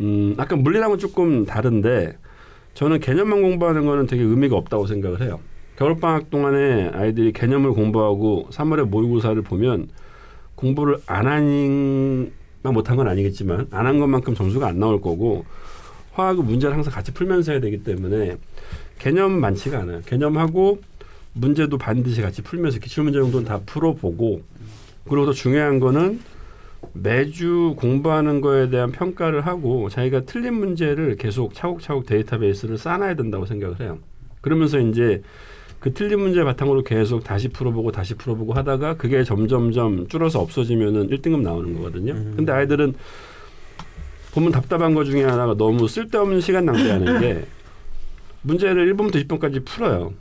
음, 0.00 0.34
아까 0.38 0.56
물리랑은 0.56 0.98
조금 0.98 1.44
다른데 1.46 2.18
저는 2.74 3.00
개념만 3.00 3.40
공부하는 3.42 3.86
거는 3.86 4.06
되게 4.06 4.22
의미가 4.22 4.56
없다고 4.56 4.86
생각을 4.86 5.22
해요. 5.22 5.40
겨울방학 5.76 6.30
동안에 6.30 6.90
아이들이 6.94 7.32
개념을 7.32 7.72
공부하고 7.72 8.48
3월에 8.50 8.84
모의고사를 8.84 9.40
보면 9.42 9.88
공부를 10.54 10.98
안 11.06 11.26
하는 11.26 12.32
못한 12.62 12.96
건 12.96 13.06
아니겠지만 13.08 13.68
안 13.70 13.86
한 13.86 13.98
것만큼 14.00 14.34
점수가 14.34 14.66
안 14.66 14.78
나올 14.80 15.00
거고 15.00 15.44
화학은 16.14 16.44
문제를 16.44 16.74
항상 16.74 16.92
같이 16.92 17.12
풀면서 17.12 17.52
해야 17.52 17.60
되기 17.60 17.82
때문에 17.84 18.36
개념 18.98 19.38
많지가 19.40 19.80
않아요. 19.80 20.00
개념하고 20.06 20.80
문제도 21.34 21.76
반드시 21.76 22.22
같이 22.22 22.42
풀면서 22.42 22.78
기출문제 22.80 23.18
정도는 23.20 23.46
다 23.46 23.60
풀어보고 23.66 24.40
그리고 25.08 25.26
더 25.26 25.32
중요한 25.32 25.78
거는 25.78 26.20
매주 26.92 27.74
공부하는 27.78 28.40
거에 28.40 28.70
대한 28.70 28.90
평가를 28.92 29.46
하고 29.46 29.88
자기가 29.88 30.22
틀린 30.22 30.54
문제를 30.54 31.16
계속 31.16 31.54
차곡차곡 31.54 32.06
데이터베이스를 32.06 32.78
쌓아놔야 32.78 33.14
된다고 33.14 33.46
생각을 33.46 33.80
해요. 33.80 33.98
그러면서 34.40 34.78
이제 34.78 35.22
그 35.78 35.92
틀린 35.92 36.20
문제 36.20 36.42
바탕으로 36.42 36.82
계속 36.82 37.22
다시 37.22 37.48
풀어보고 37.48 37.92
다시 37.92 38.14
풀어보고 38.14 38.54
하다가 38.54 38.96
그게 38.96 39.24
점점점 39.24 40.08
줄어서 40.08 40.40
없어지면은 40.40 41.08
1등급 41.10 41.42
나오는 41.42 41.74
거거든요. 41.74 42.12
음. 42.12 42.32
근데 42.36 42.52
아이들은 42.52 42.94
보면 44.32 44.52
답답한 44.52 44.94
거 44.94 45.04
중에 45.04 45.24
하나가 45.24 45.54
너무 45.54 45.88
쓸데없는 45.88 46.40
시간 46.40 46.64
낭비하는 46.66 47.20
게 47.20 47.46
문제를 48.42 48.94
1번부터 48.94 49.26
10번까지 49.26 49.64
풀어요. 49.64 50.12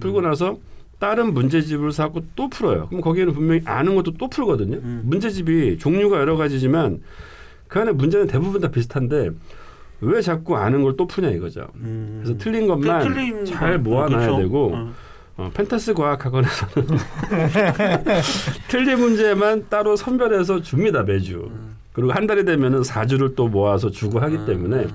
풀고 0.00 0.20
나서 0.20 0.58
다른 1.00 1.34
문제집을 1.34 1.90
사고 1.92 2.20
또 2.36 2.48
풀어요. 2.48 2.86
그럼 2.88 3.00
거기에는 3.00 3.32
분명히 3.32 3.62
아는 3.64 3.94
것도 3.96 4.12
또 4.18 4.28
풀거든요. 4.28 4.76
음. 4.76 5.02
문제집이 5.06 5.78
종류가 5.78 6.18
여러 6.18 6.36
가지지만 6.36 7.00
그 7.66 7.80
안에 7.80 7.90
문제는 7.92 8.26
대부분 8.28 8.60
다 8.60 8.68
비슷한데 8.70 9.30
왜 10.02 10.20
자꾸 10.22 10.56
아는 10.56 10.82
걸 10.82 10.96
또 10.96 11.06
푸냐 11.06 11.30
이거죠. 11.30 11.66
음. 11.76 12.20
그래서 12.22 12.38
틀린 12.38 12.66
것만 12.66 13.00
그 13.02 13.08
틀린 13.14 13.44
잘 13.44 13.82
거. 13.82 13.90
모아놔야 13.90 14.26
그렇죠. 14.26 14.36
되고 14.42 14.72
어. 14.74 14.92
어, 15.38 15.50
펜타스 15.54 15.94
과학학원에서는 15.94 16.86
틀린 18.68 18.98
문제만 18.98 19.66
따로 19.68 19.96
선별해서 19.96 20.60
줍니다 20.62 21.02
매주. 21.02 21.48
음. 21.50 21.76
그리고 21.92 22.12
한 22.12 22.26
달이 22.26 22.44
되면은 22.44 22.82
4주를 22.82 23.34
또 23.34 23.48
모아서 23.48 23.90
주고 23.90 24.20
하기 24.20 24.36
음. 24.36 24.46
때문에 24.46 24.86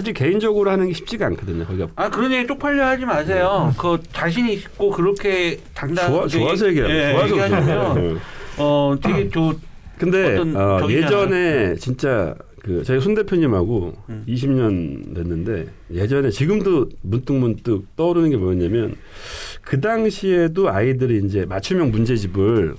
사실 0.00 0.14
개인적으로 0.14 0.70
하는 0.70 0.86
게 0.86 0.94
쉽지가 0.94 1.26
않거든요. 1.26 1.66
거기가 1.66 1.88
아 1.94 2.08
그런 2.08 2.32
얘기 2.32 2.46
쪽팔려 2.46 2.86
하지 2.86 3.04
마세요. 3.04 3.74
그 3.76 3.98
자신 4.12 4.48
있고 4.48 4.90
그렇게 4.90 5.60
당당 5.74 6.10
좋아, 6.10 6.26
좋아서 6.26 6.68
얘기해요. 6.68 6.88
예, 6.88 7.12
좋아서 7.12 7.44
얘기하시면 7.44 7.94
그래요. 7.94 8.18
어 8.56 8.96
되게 9.02 9.28
저 9.28 9.54
근데 9.98 10.32
어떤 10.32 10.56
어. 10.56 10.90
예전에 10.90 11.74
진짜 11.76 12.34
그 12.62 12.82
저희 12.82 12.98
손 12.98 13.14
대표님하고 13.14 13.92
음. 14.08 14.24
20년 14.26 15.14
됐는데 15.14 15.66
예전에 15.92 16.30
지금도 16.30 16.88
문득 17.02 17.34
문득 17.34 17.84
떠오르는 17.96 18.30
게 18.30 18.38
뭐였냐면 18.38 18.96
그 19.60 19.82
당시에도 19.82 20.70
아이들이 20.70 21.20
이제 21.26 21.44
맞춤형 21.44 21.90
문제집을 21.90 22.74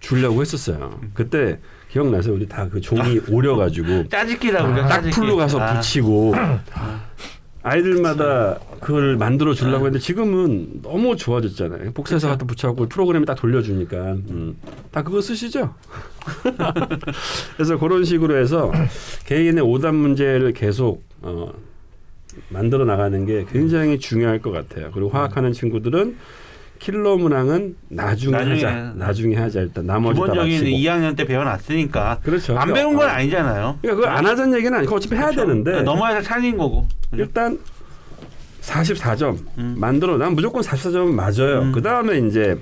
주려고 0.00 0.40
했었어요. 0.40 1.00
그때 1.12 1.58
기억나세요? 2.00 2.34
우리 2.34 2.46
다 2.46 2.68
그 2.68 2.80
종이 2.80 3.18
오려가지고 3.30 4.08
짜집기라고 4.08 4.66
그러죠. 4.72 4.82
딱 4.88 4.94
짜집기. 4.96 5.14
풀로 5.16 5.36
가서 5.36 5.58
아. 5.60 5.74
붙이고 5.74 6.34
아이들마다 7.62 8.58
그걸 8.80 9.16
만들어 9.16 9.54
주려고 9.54 9.86
했는데 9.86 9.98
지금은 9.98 10.82
너무 10.82 11.16
좋아졌잖아요. 11.16 11.92
복사해서 11.92 12.28
갖다 12.28 12.44
붙여갖고 12.44 12.88
프로그램에 12.88 13.24
딱 13.24 13.34
돌려주니까 13.34 13.96
음. 13.96 14.56
다 14.92 15.02
그거 15.02 15.20
쓰시죠? 15.20 15.74
그래서 17.56 17.78
그런 17.78 18.04
식으로 18.04 18.36
해서 18.36 18.70
개인의 19.24 19.64
오답 19.64 19.94
문제를 19.94 20.52
계속 20.52 21.02
어, 21.22 21.50
만들어 22.50 22.84
나가는 22.84 23.24
게 23.24 23.46
굉장히 23.50 23.98
중요할 23.98 24.40
것 24.40 24.50
같아요. 24.52 24.90
그리고 24.92 25.08
화학하는 25.08 25.52
친구들은 25.52 26.16
킬러 26.78 27.16
문항은 27.16 27.76
나중에, 27.88 28.32
나중에. 28.36 28.54
하자. 28.64 28.92
나중에 28.96 29.36
하자 29.36 29.60
일단 29.60 29.86
나머지 29.86 30.18
다 30.20 30.26
기본적인 30.26 30.52
마치고. 30.60 30.76
2학년 30.78 31.16
때 31.16 31.24
배워놨으니까 31.24 32.20
그렇죠. 32.22 32.58
안 32.58 32.72
배운 32.72 32.96
건 32.96 33.08
아니잖아요. 33.08 33.78
그러니까 33.82 33.94
그걸 34.02 34.08
안 34.18 34.26
하자는 34.26 34.56
얘기는 34.58 34.76
아니고 34.78 34.96
어차피 34.96 35.14
해야 35.14 35.30
그렇죠. 35.30 35.46
되는데 35.46 35.82
넘어야 35.82 36.20
차린 36.22 36.56
거고. 36.56 36.86
일단 37.12 37.58
44점 38.62 39.38
음. 39.58 39.74
만들어 39.78 40.16
난 40.18 40.34
무조건 40.34 40.62
44점은 40.62 41.12
맞아요. 41.14 41.62
음. 41.62 41.72
그 41.72 41.80
다음에 41.82 42.18
이제 42.18 42.58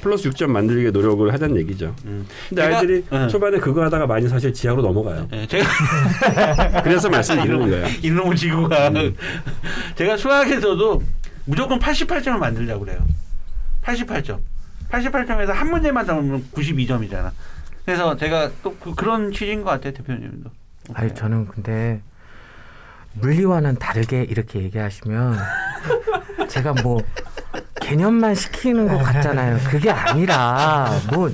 플러스 0.00 0.28
6점 0.30 0.46
만들기 0.48 0.90
노력을 0.90 1.30
하자는 1.32 1.56
얘기죠. 1.58 1.94
음. 2.06 2.26
근데 2.48 2.62
제가- 2.62 2.74
아이들이 2.76 3.04
네. 3.10 3.28
초반에 3.28 3.58
그거 3.58 3.82
하다가 3.84 4.06
많이 4.06 4.28
사실 4.28 4.52
지하로 4.52 4.82
넘어가요. 4.82 5.28
예, 5.32 5.46
제가 5.46 5.64
그래서 6.82 7.08
말씀드리는 7.08 7.70
거예요. 7.70 7.86
이놈의 8.02 8.36
지구가 8.36 8.88
음. 8.88 9.14
제가 9.96 10.16
수학에서도 10.16 11.02
무조건 11.46 11.78
88점을 11.78 12.38
만들려고 12.38 12.84
그래요. 12.86 12.98
88점. 13.84 14.40
88점에서 14.90 15.52
한 15.52 15.70
문제만 15.70 16.06
나오면 16.06 16.50
92점이잖아. 16.52 17.30
그래서 17.84 18.16
제가 18.16 18.50
또 18.62 18.74
그, 18.76 18.94
그런 18.94 19.30
취지인 19.32 19.62
것 19.62 19.70
같아요, 19.70 19.92
대표님도. 19.92 20.50
아니 20.94 21.14
저는 21.14 21.46
근데 21.46 22.00
물리와는 23.14 23.76
다르게 23.76 24.22
이렇게 24.24 24.62
얘기하시면 24.62 25.38
제가 26.48 26.74
뭐 26.82 27.00
개념만 27.88 28.34
시키는 28.34 28.88
것 28.88 28.96
같잖아요. 28.98 29.58
그게 29.68 29.90
아니라 29.90 30.90
뭐 31.12 31.30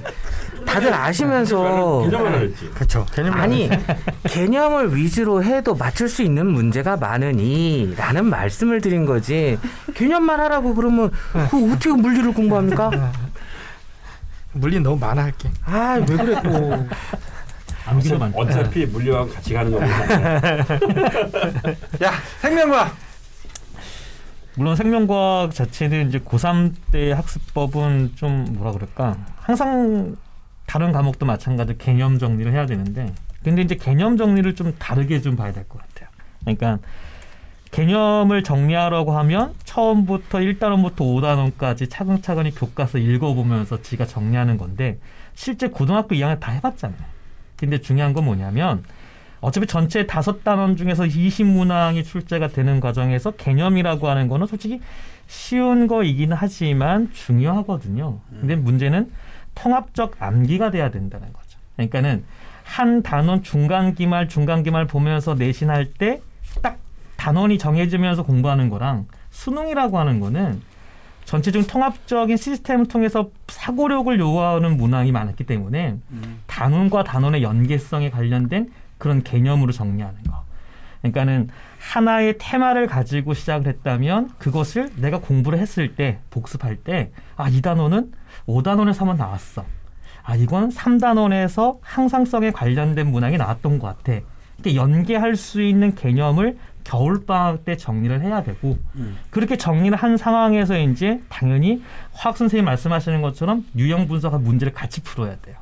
다들 0.67 0.93
아시면서 0.93 2.03
개념 2.03 2.27
하나 2.27 2.39
했지. 2.39 2.69
그렇죠. 2.75 3.07
개념 3.15 3.35
아니 3.35 3.71
개념을 4.25 4.97
위주로 4.97 5.45
해도 5.45 5.77
맞출 5.77 6.09
수 6.09 6.23
있는 6.23 6.47
문제가 6.49 6.97
많으니라는 6.97 8.25
말씀을 8.27 8.81
드린 8.81 9.07
거지 9.07 9.59
개념만 9.95 10.41
하라고 10.41 10.75
그러면 10.75 11.11
그 11.51 11.73
어떻게 11.73 11.91
물리를 11.91 12.35
공부합니까? 12.35 12.91
물리 14.53 14.81
너무 14.81 14.99
많아 14.99 15.23
할게. 15.23 15.49
아왜 15.65 16.05
그래 16.05 16.43
또. 16.43 16.87
어차피 18.35 18.87
물리하고 18.87 19.31
같이 19.31 19.55
가는 19.55 19.71
겁니다. 19.73 20.05
야, 22.05 22.13
생명과 22.41 22.93
물론 24.57 24.77
생명과학 24.77 25.55
자체는 25.55 26.09
이제 26.09 26.19
고3 26.19 26.75
때 26.93 27.13
학습법은 27.13 28.13
좀 28.17 28.45
뭐라 28.51 28.73
그럴까 28.73 29.17
항상 29.37 30.17
다른 30.67 30.93
과목도 30.93 31.25
마찬가지로 31.27 31.79
개념 31.79 32.19
정리를 32.19 32.53
해야 32.53 32.67
되는데 32.67 33.13
근데 33.43 33.63
이제 33.63 33.75
개념 33.75 34.17
정리를 34.17 34.55
좀 34.55 34.75
다르게 34.79 35.21
좀 35.21 35.37
봐야 35.37 35.53
될 35.53 35.65
것 35.69 35.81
같아요. 35.81 36.09
그러니까 36.41 36.79
개념을 37.71 38.43
정리하라고 38.43 39.17
하면 39.19 39.55
처음부터 39.65 40.39
1단원부터 40.39 40.97
5단원까지 40.97 41.89
차근차근히 41.89 42.51
교과서 42.53 42.99
읽어보면서 42.99 43.81
지가 43.81 44.07
정리하는 44.07 44.57
건데 44.59 44.99
실제 45.35 45.69
고등학교 45.69 46.17
2학년 46.17 46.41
다 46.41 46.51
해봤잖아요. 46.53 47.01
근데 47.57 47.81
중요한 47.81 48.13
건 48.13 48.25
뭐냐면 48.25 48.83
어차피 49.41 49.67
전체 49.67 50.07
다섯 50.07 50.45
단원 50.45 50.77
중에서 50.77 51.05
20문항이 51.05 52.05
출제가 52.05 52.49
되는 52.49 52.81
과정에서 52.81 53.31
개념이라고 53.33 54.09
하는 54.09 54.29
거는 54.29 54.47
솔직히 54.47 54.81
쉬운 55.27 55.87
거이긴 55.87 56.33
하지만 56.33 57.11
중요하거든요. 57.13 58.21
근데 58.31 58.57
문제는 58.57 59.11
통합적 59.55 60.17
암기가 60.21 60.71
돼야 60.71 60.91
된다는 60.91 61.33
거죠. 61.33 61.59
그러니까는 61.77 62.25
한 62.65 63.03
단원 63.03 63.43
중간 63.43 63.95
기말 63.95 64.29
중간 64.29 64.63
기말 64.63 64.87
보면서 64.87 65.35
내신할 65.35 65.93
때 65.95 66.21
딱 66.63 66.79
단원이 67.17 67.59
정해지면서 67.59 68.23
공부하는 68.25 68.69
거랑 68.69 69.07
수능이라고 69.31 69.99
하는 69.99 70.21
거는 70.21 70.61
전체적인 71.25 71.69
통합적인 71.69 72.37
시스템을 72.37 72.89
통해서 72.89 73.31
사고력을 73.47 74.19
요구하는 74.19 74.77
문항이 74.77 75.13
많았기 75.13 75.45
때문에 75.45 75.97
음. 76.11 76.41
단원과 76.47 77.05
단원의 77.05 77.43
연계성에 77.43 78.11
관련된 78.11 78.73
그런 79.01 79.25
개념으로 79.25 79.73
정리하는 79.73 80.23
거. 80.23 80.45
그러니까는 81.01 81.49
하나의 81.81 82.37
테마를 82.39 82.87
가지고 82.87 83.35
시작을 83.35 83.67
했다면 83.67 84.31
그것을 84.39 84.91
내가 84.97 85.19
공부를 85.19 85.59
했을 85.59 85.97
때 85.97 86.19
복습할 86.31 86.77
때 86.77 87.11
아 87.37 87.49
이 87.49 87.61
단원은 87.63 88.13
5단원에서 88.47 88.99
한번 89.01 89.17
나왔어. 89.17 89.65
아 90.23 90.37
이건 90.37 90.69
3단원에서 90.69 91.79
항상성에 91.83 92.51
관련된 92.53 93.11
문항이 93.11 93.39
나왔던 93.39 93.79
것 93.79 93.87
같아. 93.99 94.21
이렇게 94.59 94.77
연계할 94.77 95.37
수 95.37 95.63
있는 95.63 95.95
개념을 95.95 96.59
겨울방학 96.85 97.65
때 97.65 97.77
정리를 97.79 98.21
해야 98.21 98.43
되고 98.43 98.77
음. 98.97 99.17
그렇게 99.31 99.57
정리를 99.57 99.97
한 99.97 100.19
상황에서 100.19 100.79
이제 100.79 101.23
당연히 101.31 101.83
화학 102.13 102.37
선생님 102.37 102.67
말씀하시는 102.67 103.23
것처럼 103.23 103.65
유형 103.77 104.07
분석한 104.07 104.43
문제를 104.45 104.75
같이 104.75 105.03
풀어야 105.03 105.37
돼요. 105.41 105.57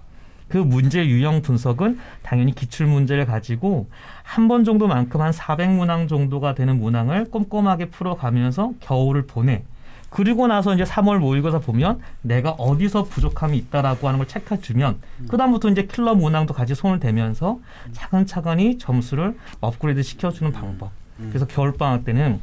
그 0.48 0.56
문제 0.58 1.06
유형 1.06 1.42
분석은 1.42 1.98
당연히 2.22 2.54
기출 2.54 2.86
문제를 2.86 3.26
가지고 3.26 3.88
한 4.22 4.48
번 4.48 4.64
정도만큼 4.64 5.20
한 5.20 5.30
400문항 5.32 6.08
정도가 6.08 6.54
되는 6.54 6.78
문항을 6.80 7.30
꼼꼼하게 7.30 7.86
풀어가면서 7.90 8.72
겨울을 8.80 9.26
보내. 9.26 9.62
그리고 10.10 10.46
나서 10.46 10.74
이제 10.74 10.84
3월 10.84 11.18
모의고사 11.18 11.58
보면 11.58 12.00
내가 12.22 12.52
어디서 12.52 13.04
부족함이 13.04 13.58
있다라고 13.58 14.08
하는 14.08 14.18
걸 14.18 14.26
체크해 14.26 14.60
주면 14.62 14.98
그다음부터 15.28 15.68
이제 15.68 15.82
킬러 15.84 16.14
문항도 16.14 16.54
같이 16.54 16.74
손을 16.74 16.98
대면서 16.98 17.58
차근차근히 17.92 18.78
점수를 18.78 19.36
업그레이드 19.60 20.02
시켜주는 20.02 20.50
방법. 20.52 20.92
그래서 21.28 21.46
겨울 21.46 21.72
방학 21.74 22.04
때는 22.06 22.40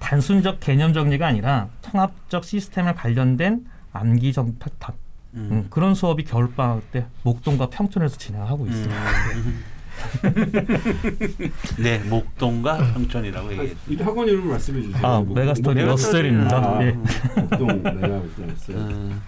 단순적 0.00 0.58
개념 0.58 0.92
정리가 0.92 1.26
아니라 1.28 1.68
통합적 1.82 2.44
시스템에 2.44 2.94
관련된 2.94 3.64
암기적 3.92 4.58
패턴 4.58 4.96
음. 5.34 5.48
음, 5.50 5.66
그런 5.70 5.94
수업이 5.94 6.24
겨울 6.24 6.52
방학 6.54 6.90
때 6.90 7.06
목동과 7.22 7.68
평촌에서 7.70 8.16
진행하고 8.16 8.66
있습니다. 8.66 8.94
음. 9.34 9.64
네, 11.78 11.98
목동과 11.98 12.76
평촌이라고 12.94 13.50
얘기했어요. 13.52 13.76
이 13.88 13.96
학원 14.02 14.28
이름 14.28 14.48
말씀해 14.48 14.82
주세요. 14.82 15.06
아 15.06 15.20
뭐- 15.20 15.34
메가스터디 15.34 15.80
뭐- 15.80 15.88
러셀입니다. 15.90 16.56
아, 16.56 16.84
예. 16.84 16.92
목동 16.92 17.82
말씀. 17.82 18.74
음. 18.74 19.20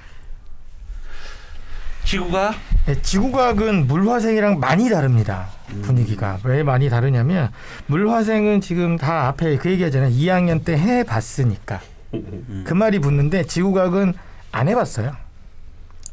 지구가 2.05 2.55
네, 2.87 3.03
지구과학은 3.03 3.87
물화생이랑 3.87 4.59
많이 4.59 4.89
다릅니다. 4.89 5.49
분위기가 5.83 6.39
왜 6.45 6.63
많이 6.63 6.89
다르냐면 6.89 7.51
물화생은 7.87 8.61
지금 8.61 8.97
다 8.97 9.29
앞에 9.29 9.57
그 9.59 9.71
얘기하잖아요. 9.71 10.11
2학년 10.11 10.65
때 10.65 10.77
해봤으니까 10.77 11.81
음. 12.15 12.65
그 12.67 12.73
말이 12.75 12.99
붙는데 12.99 13.45
지구과학은 13.45 14.15
안 14.51 14.69
해봤어요. 14.69 15.13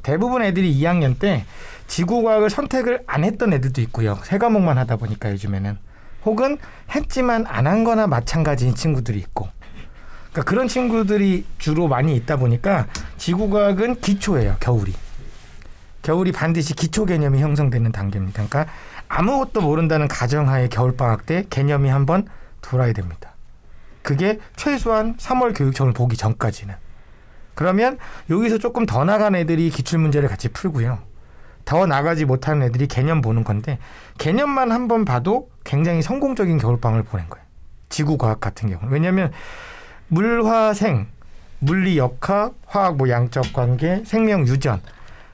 대부분 0.04 0.42
애들이 0.42 0.74
2학년 0.80 1.20
때 1.20 1.46
지구과학을 1.88 2.50
선택을 2.50 3.04
안 3.08 3.24
했던 3.24 3.54
애들도 3.54 3.82
있고요. 3.82 4.18
세 4.24 4.38
과목만 4.38 4.78
하다 4.78 4.98
보니까 4.98 5.32
요즘에는 5.32 5.78
혹은 6.26 6.58
했지만 6.94 7.46
안 7.48 7.68
한 7.68 7.84
거나 7.84 8.08
마찬가지인 8.08 8.76
친구들이 8.76 9.20
있고 9.20 9.48
그러니까 10.32 10.50
그런 10.50 10.68
친구들이 10.68 11.46
주로 11.58 11.88
많이 11.88 12.16
있다 12.16 12.38
보니까 12.38 12.88
지구과학은 13.18 14.02
기초예요. 14.02 14.58
겨울이. 14.60 14.94
겨울이 16.04 16.32
반드시 16.32 16.74
기초 16.74 17.06
개념이 17.06 17.42
형성되는 17.42 17.92
단계입니다. 17.92 18.46
그러니까 18.48 18.72
아무것도 19.10 19.62
모른다는 19.62 20.08
가정하에 20.08 20.68
겨울방학 20.70 21.26
때 21.26 21.46
개념이 21.50 21.90
한번 21.90 22.28
돌아야 22.62 22.94
됩니다. 22.94 23.32
그게 24.04 24.40
최소한 24.56 25.18
3월 25.18 25.58
교육청을 25.58 25.94
보기 25.94 26.16
전까지는. 26.16 26.76
그러면 27.58 27.98
여기서 28.30 28.60
조금 28.60 28.86
더 28.86 29.04
나간 29.04 29.36
애들이 29.36 29.70
기출 29.72 29.98
문제를 30.00 30.30
같이 30.30 30.48
풀고요. 30.48 31.00
더 31.65 31.86
나가지 31.88 32.24
못하는 32.24 32.62
애들이 32.62 32.88
개념 32.88 33.22
보는 33.22 33.43
건데 33.43 33.80
개념만 34.20 34.72
한 34.72 34.88
번 34.88 35.04
봐도 35.04 35.50
굉장히 35.65 36.02
성공적인 36.02 36.60
겨울방을 36.60 37.04
보낸 37.04 37.28
거예요. 37.28 37.43
지구과학 37.89 38.39
같은 38.39 38.70
경우는. 38.70 38.93
왜냐하면 38.93 39.32
물화생, 40.08 41.08
물리 41.60 41.98
역학, 41.98 42.54
화학 42.67 42.96
뭐 42.96 43.10
양적 43.10 43.52
관계, 43.54 44.04
생명 44.06 44.48
유전 44.48 44.80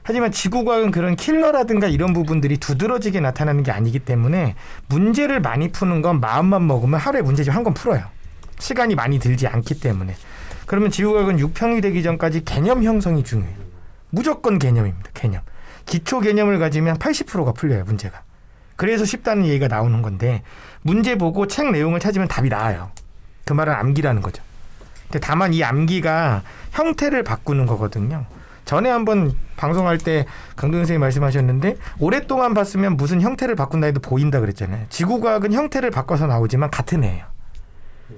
하지만 0.02 0.32
지구과학은 0.32 0.90
그런 0.90 1.16
킬러라든가 1.16 1.86
이런 1.88 2.12
부분들이 2.14 2.56
두드러지게 2.56 3.20
나타나는 3.20 3.62
게 3.62 3.70
아니기 3.70 3.98
때문에 3.98 4.54
문제를 4.88 5.40
많이 5.40 5.68
푸는 5.72 6.00
건 6.02 6.20
마음만 6.20 6.66
먹으면 6.66 6.98
하루에 6.98 7.22
문제집 7.22 7.54
한건 7.54 7.74
풀어요. 7.74 8.02
시간이 8.58 8.94
많이 8.94 9.18
들지 9.18 9.46
않기 9.46 9.80
때문에. 9.80 10.14
그러면 10.66 10.90
지구과학은 10.90 11.36
6평이 11.36 11.82
되기 11.82 12.02
전까지 12.02 12.44
개념 12.44 12.82
형성이 12.82 13.22
중요해요. 13.22 13.56
무조건 14.10 14.58
개념입니다. 14.58 15.10
개념. 15.14 15.42
기초 15.86 16.20
개념을 16.20 16.58
가지면 16.58 16.98
80%가 16.98 17.52
풀려요, 17.52 17.84
문제가. 17.84 18.22
그래서 18.76 19.04
쉽다는 19.04 19.46
얘기가 19.46 19.68
나오는 19.68 20.02
건데 20.02 20.42
문제 20.82 21.16
보고 21.16 21.46
책 21.46 21.70
내용을 21.70 22.00
찾으면 22.00 22.28
답이 22.28 22.48
나와요. 22.48 22.90
그 23.44 23.52
말은 23.52 23.72
암기라는 23.72 24.22
거죠. 24.22 24.42
근데 25.04 25.20
다만 25.20 25.52
이 25.54 25.62
암기가 25.62 26.42
형태를 26.72 27.22
바꾸는 27.22 27.66
거거든요. 27.66 28.26
전에 28.64 28.88
한번 28.88 29.34
방송할 29.56 29.98
때 29.98 30.26
강동 30.56 30.80
선생님 30.80 31.00
말씀하셨는데 31.00 31.76
오랫동안 31.98 32.54
봤으면 32.54 32.96
무슨 32.96 33.20
형태를 33.20 33.54
바꾼다 33.54 33.86
해도 33.86 34.00
보인다 34.00 34.40
그랬잖아요. 34.40 34.86
지구과학은 34.88 35.52
형태를 35.52 35.90
바꿔서 35.90 36.26
나오지만 36.26 36.70
같은 36.70 37.04
애예요. 37.04 37.33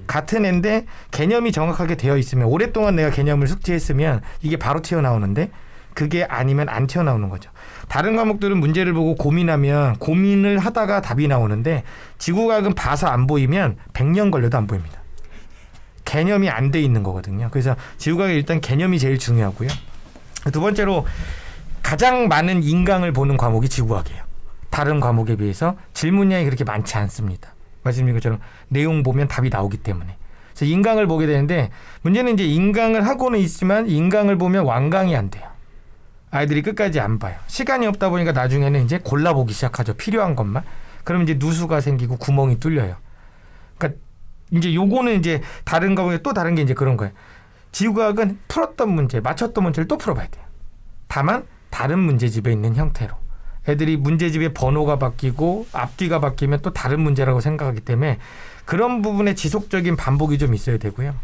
같은 0.06 0.44
애인데 0.44 0.86
개념이 1.10 1.52
정확하게 1.52 1.96
되어 1.96 2.16
있으면 2.16 2.48
오랫동안 2.48 2.96
내가 2.96 3.10
개념을 3.10 3.46
숙지했으면 3.46 4.22
이게 4.42 4.56
바로 4.56 4.82
튀어나오는데 4.82 5.50
그게 5.94 6.24
아니면 6.24 6.68
안 6.68 6.86
튀어나오는 6.86 7.28
거죠. 7.30 7.50
다른 7.88 8.16
과목들은 8.16 8.58
문제를 8.58 8.92
보고 8.92 9.14
고민하면 9.14 9.96
고민을 9.98 10.58
하다가 10.58 11.00
답이 11.00 11.26
나오는데 11.26 11.84
지구과학은 12.18 12.74
봐서 12.74 13.06
안 13.06 13.26
보이면 13.26 13.76
100년 13.94 14.30
걸려도 14.30 14.58
안 14.58 14.66
보입니다. 14.66 15.00
개념이 16.04 16.50
안 16.50 16.70
돼 16.70 16.80
있는 16.82 17.02
거거든요. 17.02 17.48
그래서 17.50 17.76
지구과학은 17.96 18.34
일단 18.34 18.60
개념이 18.60 18.98
제일 18.98 19.18
중요하고요. 19.18 19.68
두 20.52 20.60
번째로 20.60 21.06
가장 21.82 22.28
많은 22.28 22.62
인강을 22.62 23.12
보는 23.12 23.36
과목이 23.36 23.68
지구과학이에요. 23.68 24.22
다른 24.70 25.00
과목에 25.00 25.36
비해서 25.36 25.76
질문량이 25.94 26.44
그렇게 26.44 26.64
많지 26.64 26.96
않습니다. 26.98 27.55
말씀드린 27.86 28.14
것처럼 28.14 28.38
내용 28.68 29.02
보면 29.02 29.28
답이 29.28 29.48
나오기 29.48 29.78
때문에. 29.78 30.16
그래서 30.50 30.64
인강을 30.64 31.06
보게 31.06 31.26
되는데 31.26 31.70
문제는 32.02 32.34
이제 32.34 32.44
인강을 32.44 33.06
하고는 33.06 33.38
있지만 33.40 33.88
인강을 33.88 34.38
보면 34.38 34.64
완강이 34.64 35.14
안 35.16 35.30
돼요. 35.30 35.48
아이들이 36.30 36.62
끝까지 36.62 37.00
안 37.00 37.18
봐요. 37.18 37.36
시간이 37.46 37.86
없다 37.86 38.10
보니까 38.10 38.32
나중에는 38.32 38.84
이제 38.84 38.98
골라보기 38.98 39.52
시작하죠. 39.52 39.94
필요한 39.94 40.34
것만. 40.36 40.62
그러면 41.04 41.28
이제 41.28 41.36
누수가 41.38 41.80
생기고 41.80 42.16
구멍이 42.16 42.58
뚫려요. 42.58 42.96
그러니까 43.78 44.00
이제 44.50 44.74
요거는 44.74 45.18
이제 45.18 45.40
다른 45.64 45.94
과목에 45.94 46.18
또 46.22 46.32
다른 46.32 46.54
게 46.54 46.62
이제 46.62 46.74
그런 46.74 46.96
거예요. 46.96 47.12
지구과학은 47.72 48.38
풀었던 48.48 48.90
문제, 48.90 49.20
맞췄던 49.20 49.62
문제를 49.62 49.88
또 49.88 49.98
풀어봐야 49.98 50.26
돼요. 50.28 50.44
다만 51.06 51.44
다른 51.70 51.98
문제집에 51.98 52.50
있는 52.50 52.74
형태로. 52.74 53.14
애들이 53.68 53.96
문제집의 53.96 54.54
번호가 54.54 54.98
바뀌고 54.98 55.66
앞뒤가 55.72 56.20
바뀌면 56.20 56.60
또 56.62 56.72
다른 56.72 57.00
문제라고 57.00 57.40
생각하기 57.40 57.80
때문에 57.80 58.18
그런 58.64 59.02
부분에 59.02 59.34
지속적인 59.34 59.96
반복이 59.96 60.38
좀 60.38 60.54
있어야 60.54 60.78
되고요. 60.78 61.14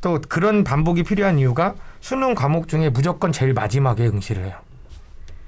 또 0.00 0.20
그런 0.28 0.64
반복이 0.64 1.02
필요한 1.02 1.38
이유가 1.38 1.74
수능 2.00 2.34
과목 2.34 2.68
중에 2.68 2.90
무조건 2.90 3.32
제일 3.32 3.52
마지막에 3.52 4.06
응시를 4.06 4.44
해요. 4.44 4.54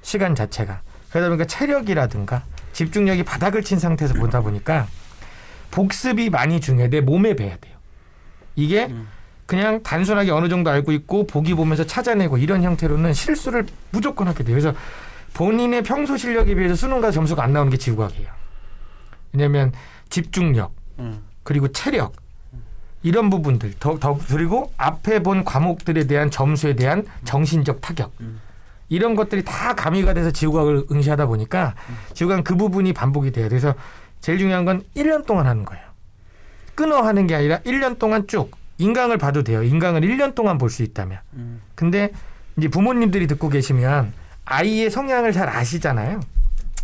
시간 0.03 0.35
자체가. 0.35 0.83
그러다 1.11 1.29
보니까 1.29 1.45
체력이라든가 1.45 2.43
집중력이 2.73 3.25
바닥을 3.25 3.63
친 3.63 3.79
상태에서 3.79 4.15
보다 4.15 4.41
보니까 4.41 4.87
복습이 5.71 6.31
많이 6.31 6.61
중요해. 6.61 6.89
내 6.89 7.01
몸에 7.01 7.35
배야 7.37 7.57
돼요. 7.57 7.77
이게 8.57 8.87
음. 8.87 9.09
그냥 9.47 9.83
단순하게 9.83 10.31
어느 10.31 10.49
정도 10.49 10.71
알고 10.71 10.93
있고 10.93 11.27
보기 11.27 11.55
보면서 11.55 11.85
찾아내고 11.85 12.39
이런 12.39 12.63
형태로는 12.63 13.13
실수를 13.13 13.67
무조건 13.91 14.29
하게 14.29 14.45
돼요. 14.45 14.57
그래서 14.57 14.77
본인의 15.35 15.83
평소 15.83 16.17
실력에 16.17 16.55
비해서 16.55 16.75
수능과 16.75 17.11
점수가 17.11 17.43
안 17.43 17.53
나오는 17.53 17.71
게 17.71 17.77
지구학이에요. 17.77 18.29
왜냐하면 19.33 19.73
집중력 20.09 20.73
음. 20.99 21.23
그리고 21.43 21.69
체력 21.69 22.15
이런 23.03 23.31
부분들 23.31 23.75
더, 23.81 23.99
더 23.99 24.19
그리고 24.29 24.73
앞에 24.77 25.23
본 25.23 25.45
과목들에 25.45 26.07
대한 26.07 26.31
점수에 26.31 26.75
대한 26.75 27.07
정신적 27.25 27.81
타격 27.81 28.13
음. 28.21 28.41
이런 28.89 29.15
것들이 29.15 29.45
다 29.45 29.75
가미가 29.75 30.15
돼서 30.15 30.31
지구학을 30.33 30.87
응시하다 30.91 31.27
보니까 31.27 31.75
지구학은 32.13 32.45
그 32.45 32.57
부분이 32.57 32.93
반복이 32.93 33.31
돼요. 33.31 33.49
그래서 33.49 33.75
제일 34.21 34.39
중요한 34.39 34.65
건 34.65 34.83
1년 34.97 35.25
동안 35.27 35.47
하는 35.47 35.65
거예요. 35.65 35.83
끊어 36.75 37.01
하는 37.01 37.27
게 37.27 37.35
아니라 37.37 37.59
1년 37.61 37.99
동안 37.99 38.27
쭉 38.27 38.51
인강을 38.79 39.17
봐도 39.19 39.43
돼요. 39.45 39.63
인강을 39.63 40.01
1년 40.01 40.35
동안 40.35 40.59
볼 40.59 40.71
수 40.71 40.83
있다면. 40.83 41.19
음. 41.35 41.63
근데 41.75 42.11
이제 42.57 42.69
부모님들이 42.69 43.27
듣고 43.29 43.49
계시면 43.49 44.13
아이의 44.51 44.91
성향을 44.91 45.33
잘 45.33 45.49
아시잖아요. 45.49 46.21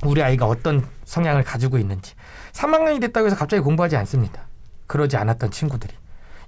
우리 0.04 0.22
아이가 0.22 0.46
어떤 0.46 0.86
성향을 1.04 1.42
가지고 1.42 1.78
있는지. 1.78 2.14
3학년이 2.52 3.00
됐다고 3.00 3.26
해서 3.26 3.36
갑자기 3.36 3.60
공부하지 3.60 3.96
않습니다. 3.96 4.42
그러지 4.86 5.16
않았던 5.16 5.50
친구들이. 5.50 5.92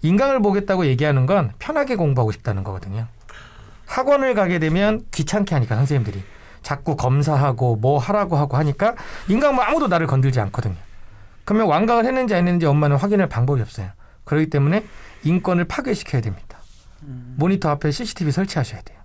인강을 0.02 0.40
보겠다고 0.40 0.86
얘기하는 0.86 1.26
건 1.26 1.52
편하게 1.58 1.96
공부하고 1.96 2.30
싶다는 2.30 2.62
거거든요. 2.62 3.08
학원을 3.86 4.34
가게 4.34 4.60
되면 4.60 5.04
귀찮게 5.10 5.56
하니까 5.56 5.74
선생님들이 5.74 6.22
자꾸 6.62 6.94
검사하고 6.94 7.74
뭐 7.76 7.98
하라고 7.98 8.36
하고 8.36 8.56
하니까 8.56 8.94
인강 9.26 9.56
뭐 9.56 9.64
아무도 9.64 9.88
나를 9.88 10.06
건들지 10.06 10.38
않거든요. 10.38 10.76
그러면 11.44 11.66
완강을 11.66 12.04
했는지 12.04 12.34
안 12.34 12.46
했는지 12.46 12.66
엄마는 12.66 12.96
확인할 12.96 13.28
방법이 13.28 13.60
없어요. 13.60 13.90
그렇기 14.24 14.50
때문에 14.50 14.84
인권을 15.24 15.64
파괴시켜야 15.64 16.22
됩니다. 16.22 16.58
모니터 17.36 17.70
앞에 17.70 17.90
CCTV 17.90 18.30
설치하셔야 18.30 18.82
돼요. 18.82 18.97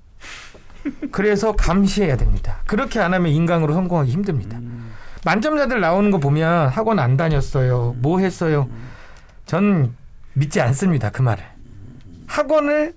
그래서 1.12 1.54
감시해야 1.54 2.18
됩니다. 2.18 2.58
그렇게 2.66 3.00
안 3.00 3.14
하면 3.14 3.32
인강으로 3.32 3.74
성공하기 3.74 4.12
힘듭니다. 4.12 4.60
만점자들 5.26 5.80
나오는 5.80 6.12
거 6.12 6.18
보면 6.18 6.68
학원 6.70 7.00
안 7.00 7.16
다녔어요. 7.18 7.96
뭐 8.00 8.20
했어요. 8.20 8.68
전 9.46 9.96
믿지 10.34 10.60
않습니다. 10.62 11.10
그 11.10 11.22
말을. 11.22 11.44
학원을 12.28 12.94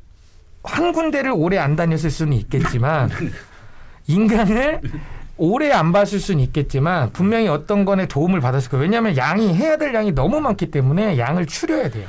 한 0.65 0.93
군데를 0.93 1.33
오래 1.35 1.59
안 1.59 1.77
다녔을 1.77 2.11
수는 2.11 2.33
있겠지만 2.35 3.11
인강을 4.09 4.81
오래 5.37 5.71
안 5.71 5.93
봤을 5.93 6.19
수는 6.19 6.41
있겠지만 6.45 7.13
분명히 7.13 7.47
어떤 7.49 7.85
건에 7.85 8.07
도움을 8.09 8.41
받았을 8.41 8.71
거예요. 8.71 8.83
왜냐하면 8.83 9.17
양이 9.17 9.55
해야 9.55 9.77
될 9.77 9.95
양이 9.95 10.13
너무 10.13 10.41
많기 10.41 10.71
때문에 10.71 11.19
양을 11.19 11.47
줄여야 11.47 11.91
돼요. 11.91 12.09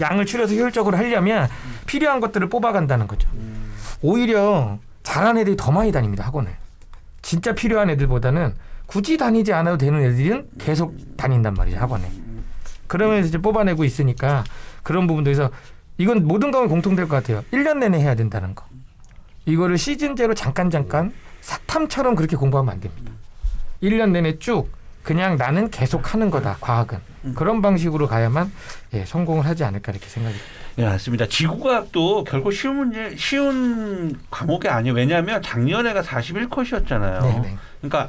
양을 0.00 0.26
줄여서 0.26 0.54
효율적으로 0.54 0.96
하려면 0.96 1.48
필요한 1.86 2.20
것들을 2.20 2.48
뽑아간다는 2.48 3.06
거죠. 3.06 3.28
오히려 4.02 4.78
잘하는 5.06 5.42
애들이 5.42 5.56
더 5.56 5.70
많이 5.70 5.92
다닙니다. 5.92 6.26
학원을. 6.26 6.52
진짜 7.22 7.54
필요한 7.54 7.90
애들보다는 7.90 8.54
굳이 8.86 9.16
다니지 9.16 9.52
않아도 9.52 9.78
되는 9.78 10.02
애들은 10.02 10.48
계속 10.58 10.96
다닌단 11.16 11.54
말이죠. 11.54 11.78
학원에. 11.78 12.10
그러면서 12.88 13.28
이제 13.28 13.38
뽑아내고 13.38 13.84
있으니까 13.84 14.42
그런 14.82 15.06
부분들에서 15.06 15.50
이건 15.98 16.26
모든 16.26 16.50
과목에 16.50 16.68
공통될 16.68 17.06
것 17.08 17.14
같아요. 17.14 17.44
1년 17.52 17.78
내내 17.78 18.00
해야 18.00 18.16
된다는 18.16 18.56
거. 18.56 18.64
이거를 19.44 19.78
시즌제로 19.78 20.34
잠깐 20.34 20.70
잠깐 20.70 21.12
사탐처럼 21.40 22.16
그렇게 22.16 22.36
공부하면 22.36 22.74
안 22.74 22.80
됩니다. 22.80 23.12
1년 23.84 24.10
내내 24.10 24.40
쭉 24.40 24.68
그냥 25.04 25.36
나는 25.36 25.70
계속 25.70 26.14
하는 26.14 26.30
거다. 26.30 26.56
과학은. 26.60 26.98
그런 27.36 27.62
방식으로 27.62 28.08
가야만 28.08 28.52
예, 28.94 29.04
성공을 29.04 29.46
하지 29.46 29.62
않을까 29.62 29.92
이렇게 29.92 30.08
생각이 30.08 30.36
듭니다. 30.36 30.65
예, 30.78 30.84
맞습니다. 30.84 31.26
지구과학도 31.26 32.24
결코 32.24 32.50
쉬운 32.50 32.76
문제, 32.76 33.14
쉬운 33.16 34.14
과목이 34.30 34.68
아니에요. 34.68 34.94
왜냐하면 34.94 35.40
작년에가 35.40 36.02
41컷이었잖아요. 36.02 37.22
네네. 37.22 37.56
그러니까 37.80 38.08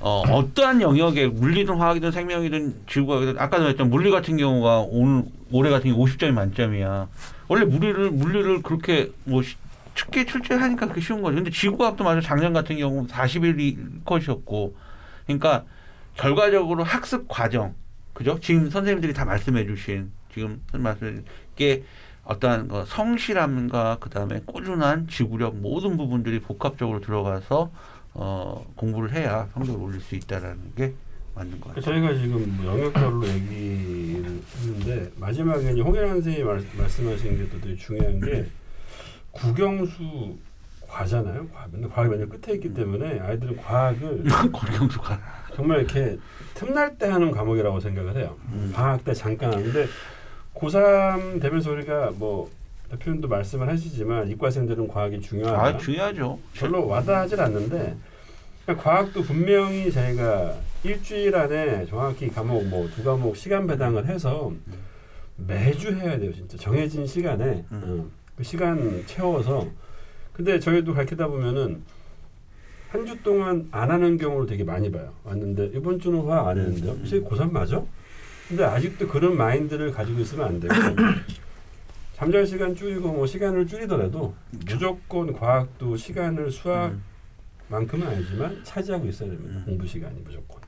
어, 0.00 0.22
어떠한 0.28 0.80
영역에 0.82 1.28
물리든 1.28 1.76
화학이든 1.76 2.10
생명이든 2.10 2.82
지구과학이든 2.88 3.38
아까 3.38 3.58
말했던 3.60 3.88
물리 3.88 4.10
같은 4.10 4.36
경우가 4.36 4.80
오늘 4.88 5.22
올해 5.52 5.70
같은 5.70 5.92
경우 5.92 6.04
50점이 6.04 6.32
만점이야. 6.32 7.06
원래 7.46 7.64
물리를 7.66 8.10
물리를 8.10 8.62
그렇게 8.62 9.12
뭐 9.22 9.42
시- 9.42 9.56
쉽게 9.94 10.24
출제하니까 10.26 10.88
그게 10.88 11.00
쉬운 11.00 11.22
거죠. 11.22 11.36
근데 11.36 11.50
지구과학도 11.52 12.02
마찬 12.02 12.20
작년 12.20 12.52
같은 12.52 12.78
경우 12.78 13.06
41컷이었고, 13.06 14.72
그러니까 15.26 15.64
결과적으로 16.16 16.82
학습 16.82 17.26
과정, 17.28 17.74
그죠? 18.12 18.38
지금 18.40 18.70
선생님들이 18.70 19.12
다 19.12 19.24
말씀해주신 19.24 20.10
지금 20.34 20.60
말씀 20.72 21.24
게 21.62 21.84
어떠한 22.24 22.68
그 22.68 22.84
성실함과 22.86 23.98
그 24.00 24.10
다음에 24.10 24.40
꾸준한 24.46 25.08
지구력 25.08 25.56
모든 25.56 25.96
부분들이 25.96 26.40
복합적으로 26.40 27.00
들어가서 27.00 27.70
어, 28.14 28.66
공부를 28.76 29.12
해야 29.12 29.48
성적을 29.54 29.80
올릴 29.82 30.00
수 30.00 30.14
있다라는 30.16 30.58
게 30.76 30.92
맞는 31.34 31.60
것 31.60 31.68
같아요. 31.74 31.80
저희가 31.82 32.12
지금 32.14 32.56
뭐 32.56 32.66
영역별로 32.66 33.26
얘기를 33.26 34.40
했는데 34.56 35.10
마지막에 35.16 35.70
홍현 35.80 36.08
선생님이 36.08 36.44
말, 36.44 36.62
말씀하신 36.76 37.38
게 37.38 37.48
또 37.50 37.60
되게 37.60 37.76
중요한 37.76 38.20
게 38.20 38.46
국영수 39.30 40.36
과잖아요. 40.88 41.48
과학. 41.48 41.72
근데 41.72 41.88
과학이 41.88 42.10
맨날 42.10 42.28
끝에 42.28 42.54
있기 42.56 42.74
때문에 42.74 43.18
아이들은 43.20 43.56
과학을 43.56 44.24
권경수가 44.52 45.20
정말 45.56 45.78
이렇게 45.78 46.18
틈날 46.54 46.98
때 46.98 47.08
하는 47.08 47.30
과목이라고 47.30 47.80
생각을 47.80 48.16
해요. 48.16 48.36
음. 48.52 48.70
방학 48.74 49.02
때 49.02 49.14
잠깐 49.14 49.54
하는데 49.54 49.86
고3 50.54 51.40
되면서 51.40 51.70
우리가 51.72 52.12
뭐 52.16 52.50
대표님도 52.90 53.28
말씀을 53.28 53.68
하시지만 53.68 54.28
이과생들은 54.30 54.86
과학이 54.88 55.20
중요하다. 55.20 55.62
아 55.62 55.76
중요하죠. 55.78 56.38
별로 56.54 56.86
와닿하질 56.86 57.40
않는데 57.40 57.96
그러니까 58.64 58.84
과학도 58.84 59.22
분명히 59.22 59.90
저희가 59.90 60.54
일주일 60.84 61.34
안에 61.34 61.86
정확히 61.86 62.28
과목 62.28 62.64
뭐 62.66 62.88
두 62.90 63.02
과목 63.02 63.36
시간 63.36 63.66
배당을 63.66 64.06
해서 64.06 64.52
매주 65.36 65.92
해야 65.94 66.18
돼요 66.18 66.32
진짜 66.32 66.56
정해진 66.58 67.06
시간에 67.06 67.64
음. 67.72 67.82
어, 68.06 68.10
그 68.36 68.44
시간 68.44 69.02
채워서 69.06 69.66
근데 70.32 70.58
저희도 70.60 70.92
가르치다 70.94 71.26
보면은 71.28 71.82
한 72.90 73.06
주 73.06 73.20
동안 73.22 73.66
안 73.70 73.90
하는 73.90 74.18
경우를 74.18 74.46
되게 74.46 74.64
많이 74.64 74.92
봐요 74.92 75.12
왔는데 75.24 75.70
이번 75.74 75.98
주는 75.98 76.20
화학 76.26 76.48
안 76.48 76.58
했는데요 76.58 76.92
혹시 76.92 77.20
고3 77.22 77.50
맞아? 77.50 77.82
근데 78.48 78.64
아직도 78.64 79.08
그런 79.08 79.36
마인드를 79.36 79.92
가지고 79.92 80.20
있으면 80.20 80.46
안 80.46 80.60
되고 80.60 80.74
잠잘 82.16 82.46
시간 82.46 82.74
줄이고 82.74 83.12
뭐 83.12 83.26
시간을 83.26 83.66
줄이더라도 83.66 84.34
무조건 84.50 85.32
과학도 85.32 85.96
시간을 85.96 86.50
수학 86.50 86.88
음. 86.88 87.02
만큼은 87.68 88.06
아니지만 88.06 88.60
차지하고 88.62 89.06
있어야 89.06 89.30
됩니다. 89.30 89.54
음. 89.58 89.64
공부 89.64 89.86
시간이 89.86 90.20
무조건. 90.20 90.60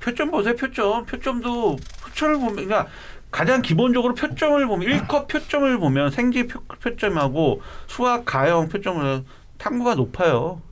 표점 0.00 0.30
보세요. 0.30 0.54
표점. 0.54 1.06
표점도 1.06 1.76
표점을 2.04 2.34
보면 2.36 2.54
그러니까 2.54 2.86
가장 3.30 3.62
기본적으로 3.62 4.14
표점을 4.14 4.64
보면 4.66 4.88
1컷 4.88 5.28
표점을 5.28 5.78
보면 5.78 6.10
생지 6.10 6.46
표, 6.46 6.60
표점하고 6.60 7.62
수학 7.86 8.24
가형 8.24 8.68
표점을 8.68 9.24
탐구가 9.58 9.96
높아요. 9.96 10.62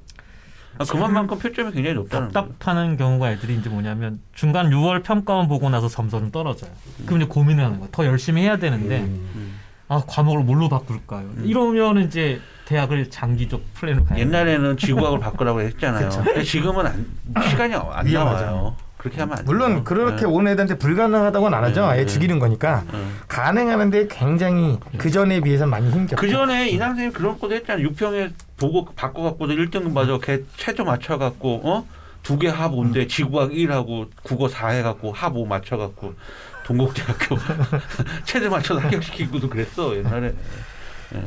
아, 0.78 0.84
그만큼 0.84 1.38
표점이 1.38 1.72
굉장히 1.72 1.94
높다는 1.94 2.28
거예요. 2.28 2.48
답답하는 2.48 2.96
경우가 2.96 3.32
애들이 3.32 3.56
이제 3.56 3.68
뭐냐면 3.68 4.20
중간 4.34 4.70
6월 4.70 5.02
평가원 5.02 5.48
보고 5.48 5.68
나서 5.70 5.88
점수가 5.88 6.20
좀 6.20 6.30
떨어져요. 6.30 6.70
그럼 7.06 7.22
이제 7.22 7.28
고민을 7.28 7.64
하는 7.64 7.78
거야. 7.78 7.88
더 7.92 8.04
열심히 8.04 8.42
해야 8.42 8.56
되는데 8.58 9.00
음. 9.00 9.58
아 9.88 10.02
과목을 10.06 10.42
뭘로 10.44 10.68
바꿀까요? 10.68 11.30
이러면 11.44 11.98
이제 12.02 12.40
대학을 12.66 13.08
장기적 13.10 13.62
플랜으로 13.74 14.04
가야 14.04 14.16
돼요. 14.16 14.26
옛날에는 14.26 14.76
지구학을 14.76 15.20
바꾸라고 15.20 15.60
했잖아요. 15.60 16.08
근데 16.24 16.42
지금은 16.42 16.86
안, 16.86 17.06
시간이 17.48 17.74
안 17.74 18.06
위험하죠. 18.06 18.44
나와요. 18.44 18.76
그렇게 19.06 19.20
하면 19.20 19.38
안 19.38 19.44
물론 19.44 19.72
돼요. 19.74 19.84
그렇게 19.84 20.22
네. 20.22 20.26
온 20.26 20.48
애들한테 20.48 20.78
불가능하다고는 20.78 21.56
안 21.56 21.64
하죠. 21.64 21.82
네, 21.82 21.86
아예 21.86 22.00
네. 22.00 22.06
죽이는 22.06 22.40
거니까 22.40 22.82
네. 22.92 22.98
가능하는데 23.28 24.08
굉장히 24.08 24.78
그 24.98 25.10
전에 25.10 25.40
비해서 25.40 25.64
많이 25.66 25.88
힘겹죠. 25.90 26.16
그 26.16 26.28
전에 26.28 26.68
이남 26.68 26.90
선생님 26.90 27.12
그런 27.12 27.38
것도 27.38 27.54
했잖아요. 27.54 27.88
6평에 27.90 28.32
보고 28.56 28.84
바꿔갖고도 28.96 29.54
1등급 29.54 29.92
맞아. 29.92 30.18
걔 30.20 30.42
최저 30.56 30.82
맞춰갖고 30.82 31.60
어? 31.64 31.86
두 32.24 32.36
개합 32.38 32.72
5인데 32.72 33.08
지구학 33.08 33.50
1하고 33.50 34.08
국어 34.24 34.48
4 34.48 34.70
해갖고 34.70 35.12
합 35.12 35.36
5 35.36 35.46
맞춰갖고 35.46 36.14
동국대학교 36.64 37.36
최대 38.24 38.48
맞춰서 38.48 38.80
합격시키고도 38.80 39.48
그랬어 39.48 39.96
옛날에. 39.96 40.34
예. 41.14 41.22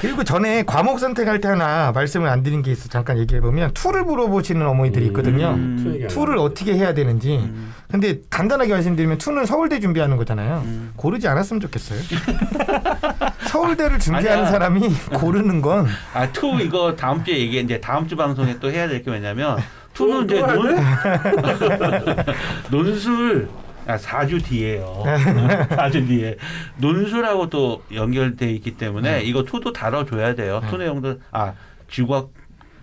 그리고 0.00 0.24
전에 0.24 0.62
과목 0.64 0.98
선택할 0.98 1.40
때 1.40 1.48
하나 1.48 1.90
말씀을 1.92 2.28
안 2.28 2.42
드린 2.42 2.62
게 2.62 2.70
있어 2.70 2.88
잠깐 2.88 3.18
얘기해 3.18 3.40
보면 3.40 3.72
툴을 3.72 4.04
물어보시는 4.04 4.66
어머니들이 4.66 5.06
있거든요. 5.06 5.52
음. 5.54 5.80
투 5.82 5.92
얘기 5.94 6.02
안 6.04 6.08
툴을 6.08 6.28
하는데. 6.32 6.42
어떻게 6.42 6.74
해야 6.74 6.92
되는지. 6.92 7.36
음. 7.36 7.72
근데 7.90 8.18
간단하게 8.28 8.72
말씀드리면 8.72 9.18
툴은 9.18 9.46
서울대 9.46 9.80
준비하는 9.80 10.16
거잖아요. 10.18 10.62
음. 10.66 10.92
고르지 10.96 11.28
않았으면 11.28 11.60
좋겠어요. 11.60 11.98
서울대를 13.48 13.98
준비하는 13.98 14.32
아니야. 14.44 14.50
사람이 14.50 14.88
고르는 15.14 15.62
건 15.62 15.86
아, 16.12 16.30
two 16.32 16.60
이거 16.60 16.94
다음 16.94 17.24
주에 17.24 17.38
얘기 17.38 17.58
이제 17.60 17.80
다음 17.80 18.06
주 18.06 18.16
방송에 18.16 18.58
또 18.60 18.70
해야 18.70 18.86
될 18.88 19.02
게 19.02 19.10
뭐냐면 19.10 19.56
two는 19.94 20.26
또 20.26 20.34
이제 20.34 20.42
논, 20.46 20.76
논술 22.70 23.48
아 23.86 23.96
4주 23.96 24.44
뒤에요. 24.44 25.02
4주 25.70 26.06
뒤에 26.08 26.36
논술하고 26.78 27.48
또 27.48 27.82
연결돼 27.94 28.50
있기 28.52 28.76
때문에 28.76 29.22
이거 29.22 29.44
two도 29.44 29.72
다뤄줘야 29.72 30.34
돼요. 30.34 30.60
two 30.68 30.76
내용들 30.76 31.20
아 31.30 31.52
지구학 31.88 32.30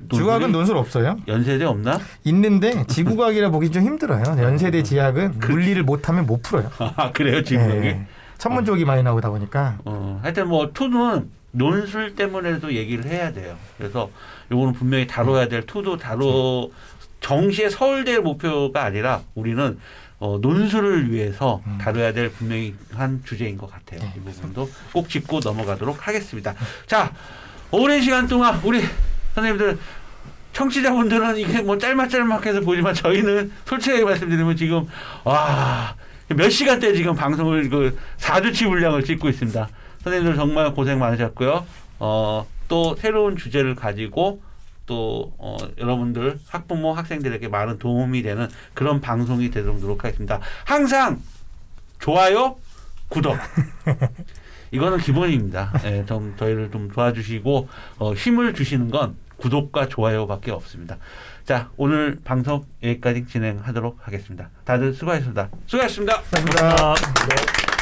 논술이 0.08 0.52
논술 0.52 0.78
없어요. 0.78 1.18
연세대 1.28 1.66
없나? 1.66 2.00
있는데 2.26 2.86
지구과학이라 2.88 3.50
보기 3.50 3.72
좀 3.72 3.84
힘들어요. 3.84 4.24
연세대 4.38 4.84
지학은 4.84 5.40
물리를 5.40 5.82
못하면 5.84 6.26
못 6.26 6.42
풀어요. 6.42 6.70
아 6.96 7.12
그래요 7.12 7.44
지구학이? 7.44 7.88
예. 7.88 8.06
천문 8.38 8.66
쪽이 8.66 8.84
많이 8.84 9.04
나오다 9.04 9.30
보니까 9.30 9.78
어, 9.86 10.20
하여튼 10.22 10.50
뭐 10.50 10.72
투는 10.74 11.30
논술 11.52 12.16
때문에도 12.16 12.74
얘기를 12.74 13.06
해야 13.06 13.32
돼요. 13.32 13.56
그래서 13.78 14.10
요거는 14.52 14.74
분명히 14.74 15.08
다뤄야 15.08 15.48
될 15.48 15.66
투도 15.66 15.98
다뤄 15.98 16.70
정시의 17.28 17.72
서울대 17.72 18.20
목표가 18.20 18.84
아니라 18.84 19.22
우리는 19.34 19.80
어, 20.20 20.38
논술을 20.42 21.12
위해서 21.12 21.62
다뤄야 21.82 22.14
될 22.14 22.32
분명히 22.32 22.76
한 22.94 23.22
주제인 23.26 23.58
것 23.58 23.70
같아요. 23.72 24.00
이 24.16 24.20
부분도 24.20 24.70
꼭 24.94 25.10
짚고 25.10 25.40
넘어가도록 25.44 26.08
하겠습니다. 26.08 26.54
자, 26.86 27.12
오랜 27.72 28.02
시간 28.02 28.28
동안 28.28 28.60
우리 28.64 28.82
선생님들 29.34 29.80
청취자분들은 30.54 31.38
이게 31.38 31.62
뭐 31.62 31.78
짤막짤막해서 31.78 32.62
보지만 32.62 32.94
저희는 32.94 33.52
솔직하게 33.66 34.04
말씀드리면 34.06 34.56
지금 34.56 34.86
와 35.24 35.96
몇 36.30 36.50
시간대 36.50 36.94
지금 36.96 37.16
방송을 37.16 37.70
그 37.70 37.98
4주치 38.18 38.68
분량을 38.68 39.04
찍고 39.04 39.30
있습니다. 39.30 39.68
선생님들 40.04 40.36
정말 40.36 40.74
고생 40.74 40.98
많으셨고요. 40.98 41.66
어, 42.00 42.48
또 42.68 42.96
새로운 42.96 43.36
주제를 43.36 43.76
가지고 43.76 44.42
또 44.86 45.34
어, 45.38 45.58
여러분들 45.78 46.40
학부모 46.48 46.94
학생들에게 46.94 47.48
많은 47.48 47.80
도움이 47.80 48.22
되는 48.22 48.50
그런 48.74 49.02
방송이 49.02 49.50
되도록 49.52 49.80
노력하겠습니다. 49.80 50.40
항상 50.66 51.22
좋아요, 52.00 52.58
구독. 53.08 53.38
이거는 54.72 54.98
기본입니다. 54.98 55.72
예, 55.86 56.04
좀 56.06 56.36
저희를 56.36 56.72
좀 56.72 56.90
도와주시고 56.90 57.70
어, 58.00 58.14
힘을 58.14 58.54
주시는 58.54 58.90
건 58.90 59.16
구독과 59.38 59.88
좋아요밖에 59.88 60.52
없습니다. 60.52 60.98
자, 61.46 61.70
오늘 61.78 62.20
방송 62.24 62.66
여기까지 62.82 63.26
진행하도록 63.28 64.00
하겠습니다. 64.02 64.50
다들 64.64 64.94
수고하셨습니다. 64.94 65.50
수고하셨습니다. 65.68 66.22
감사합니다. 66.22 66.92
아, 66.92 67.73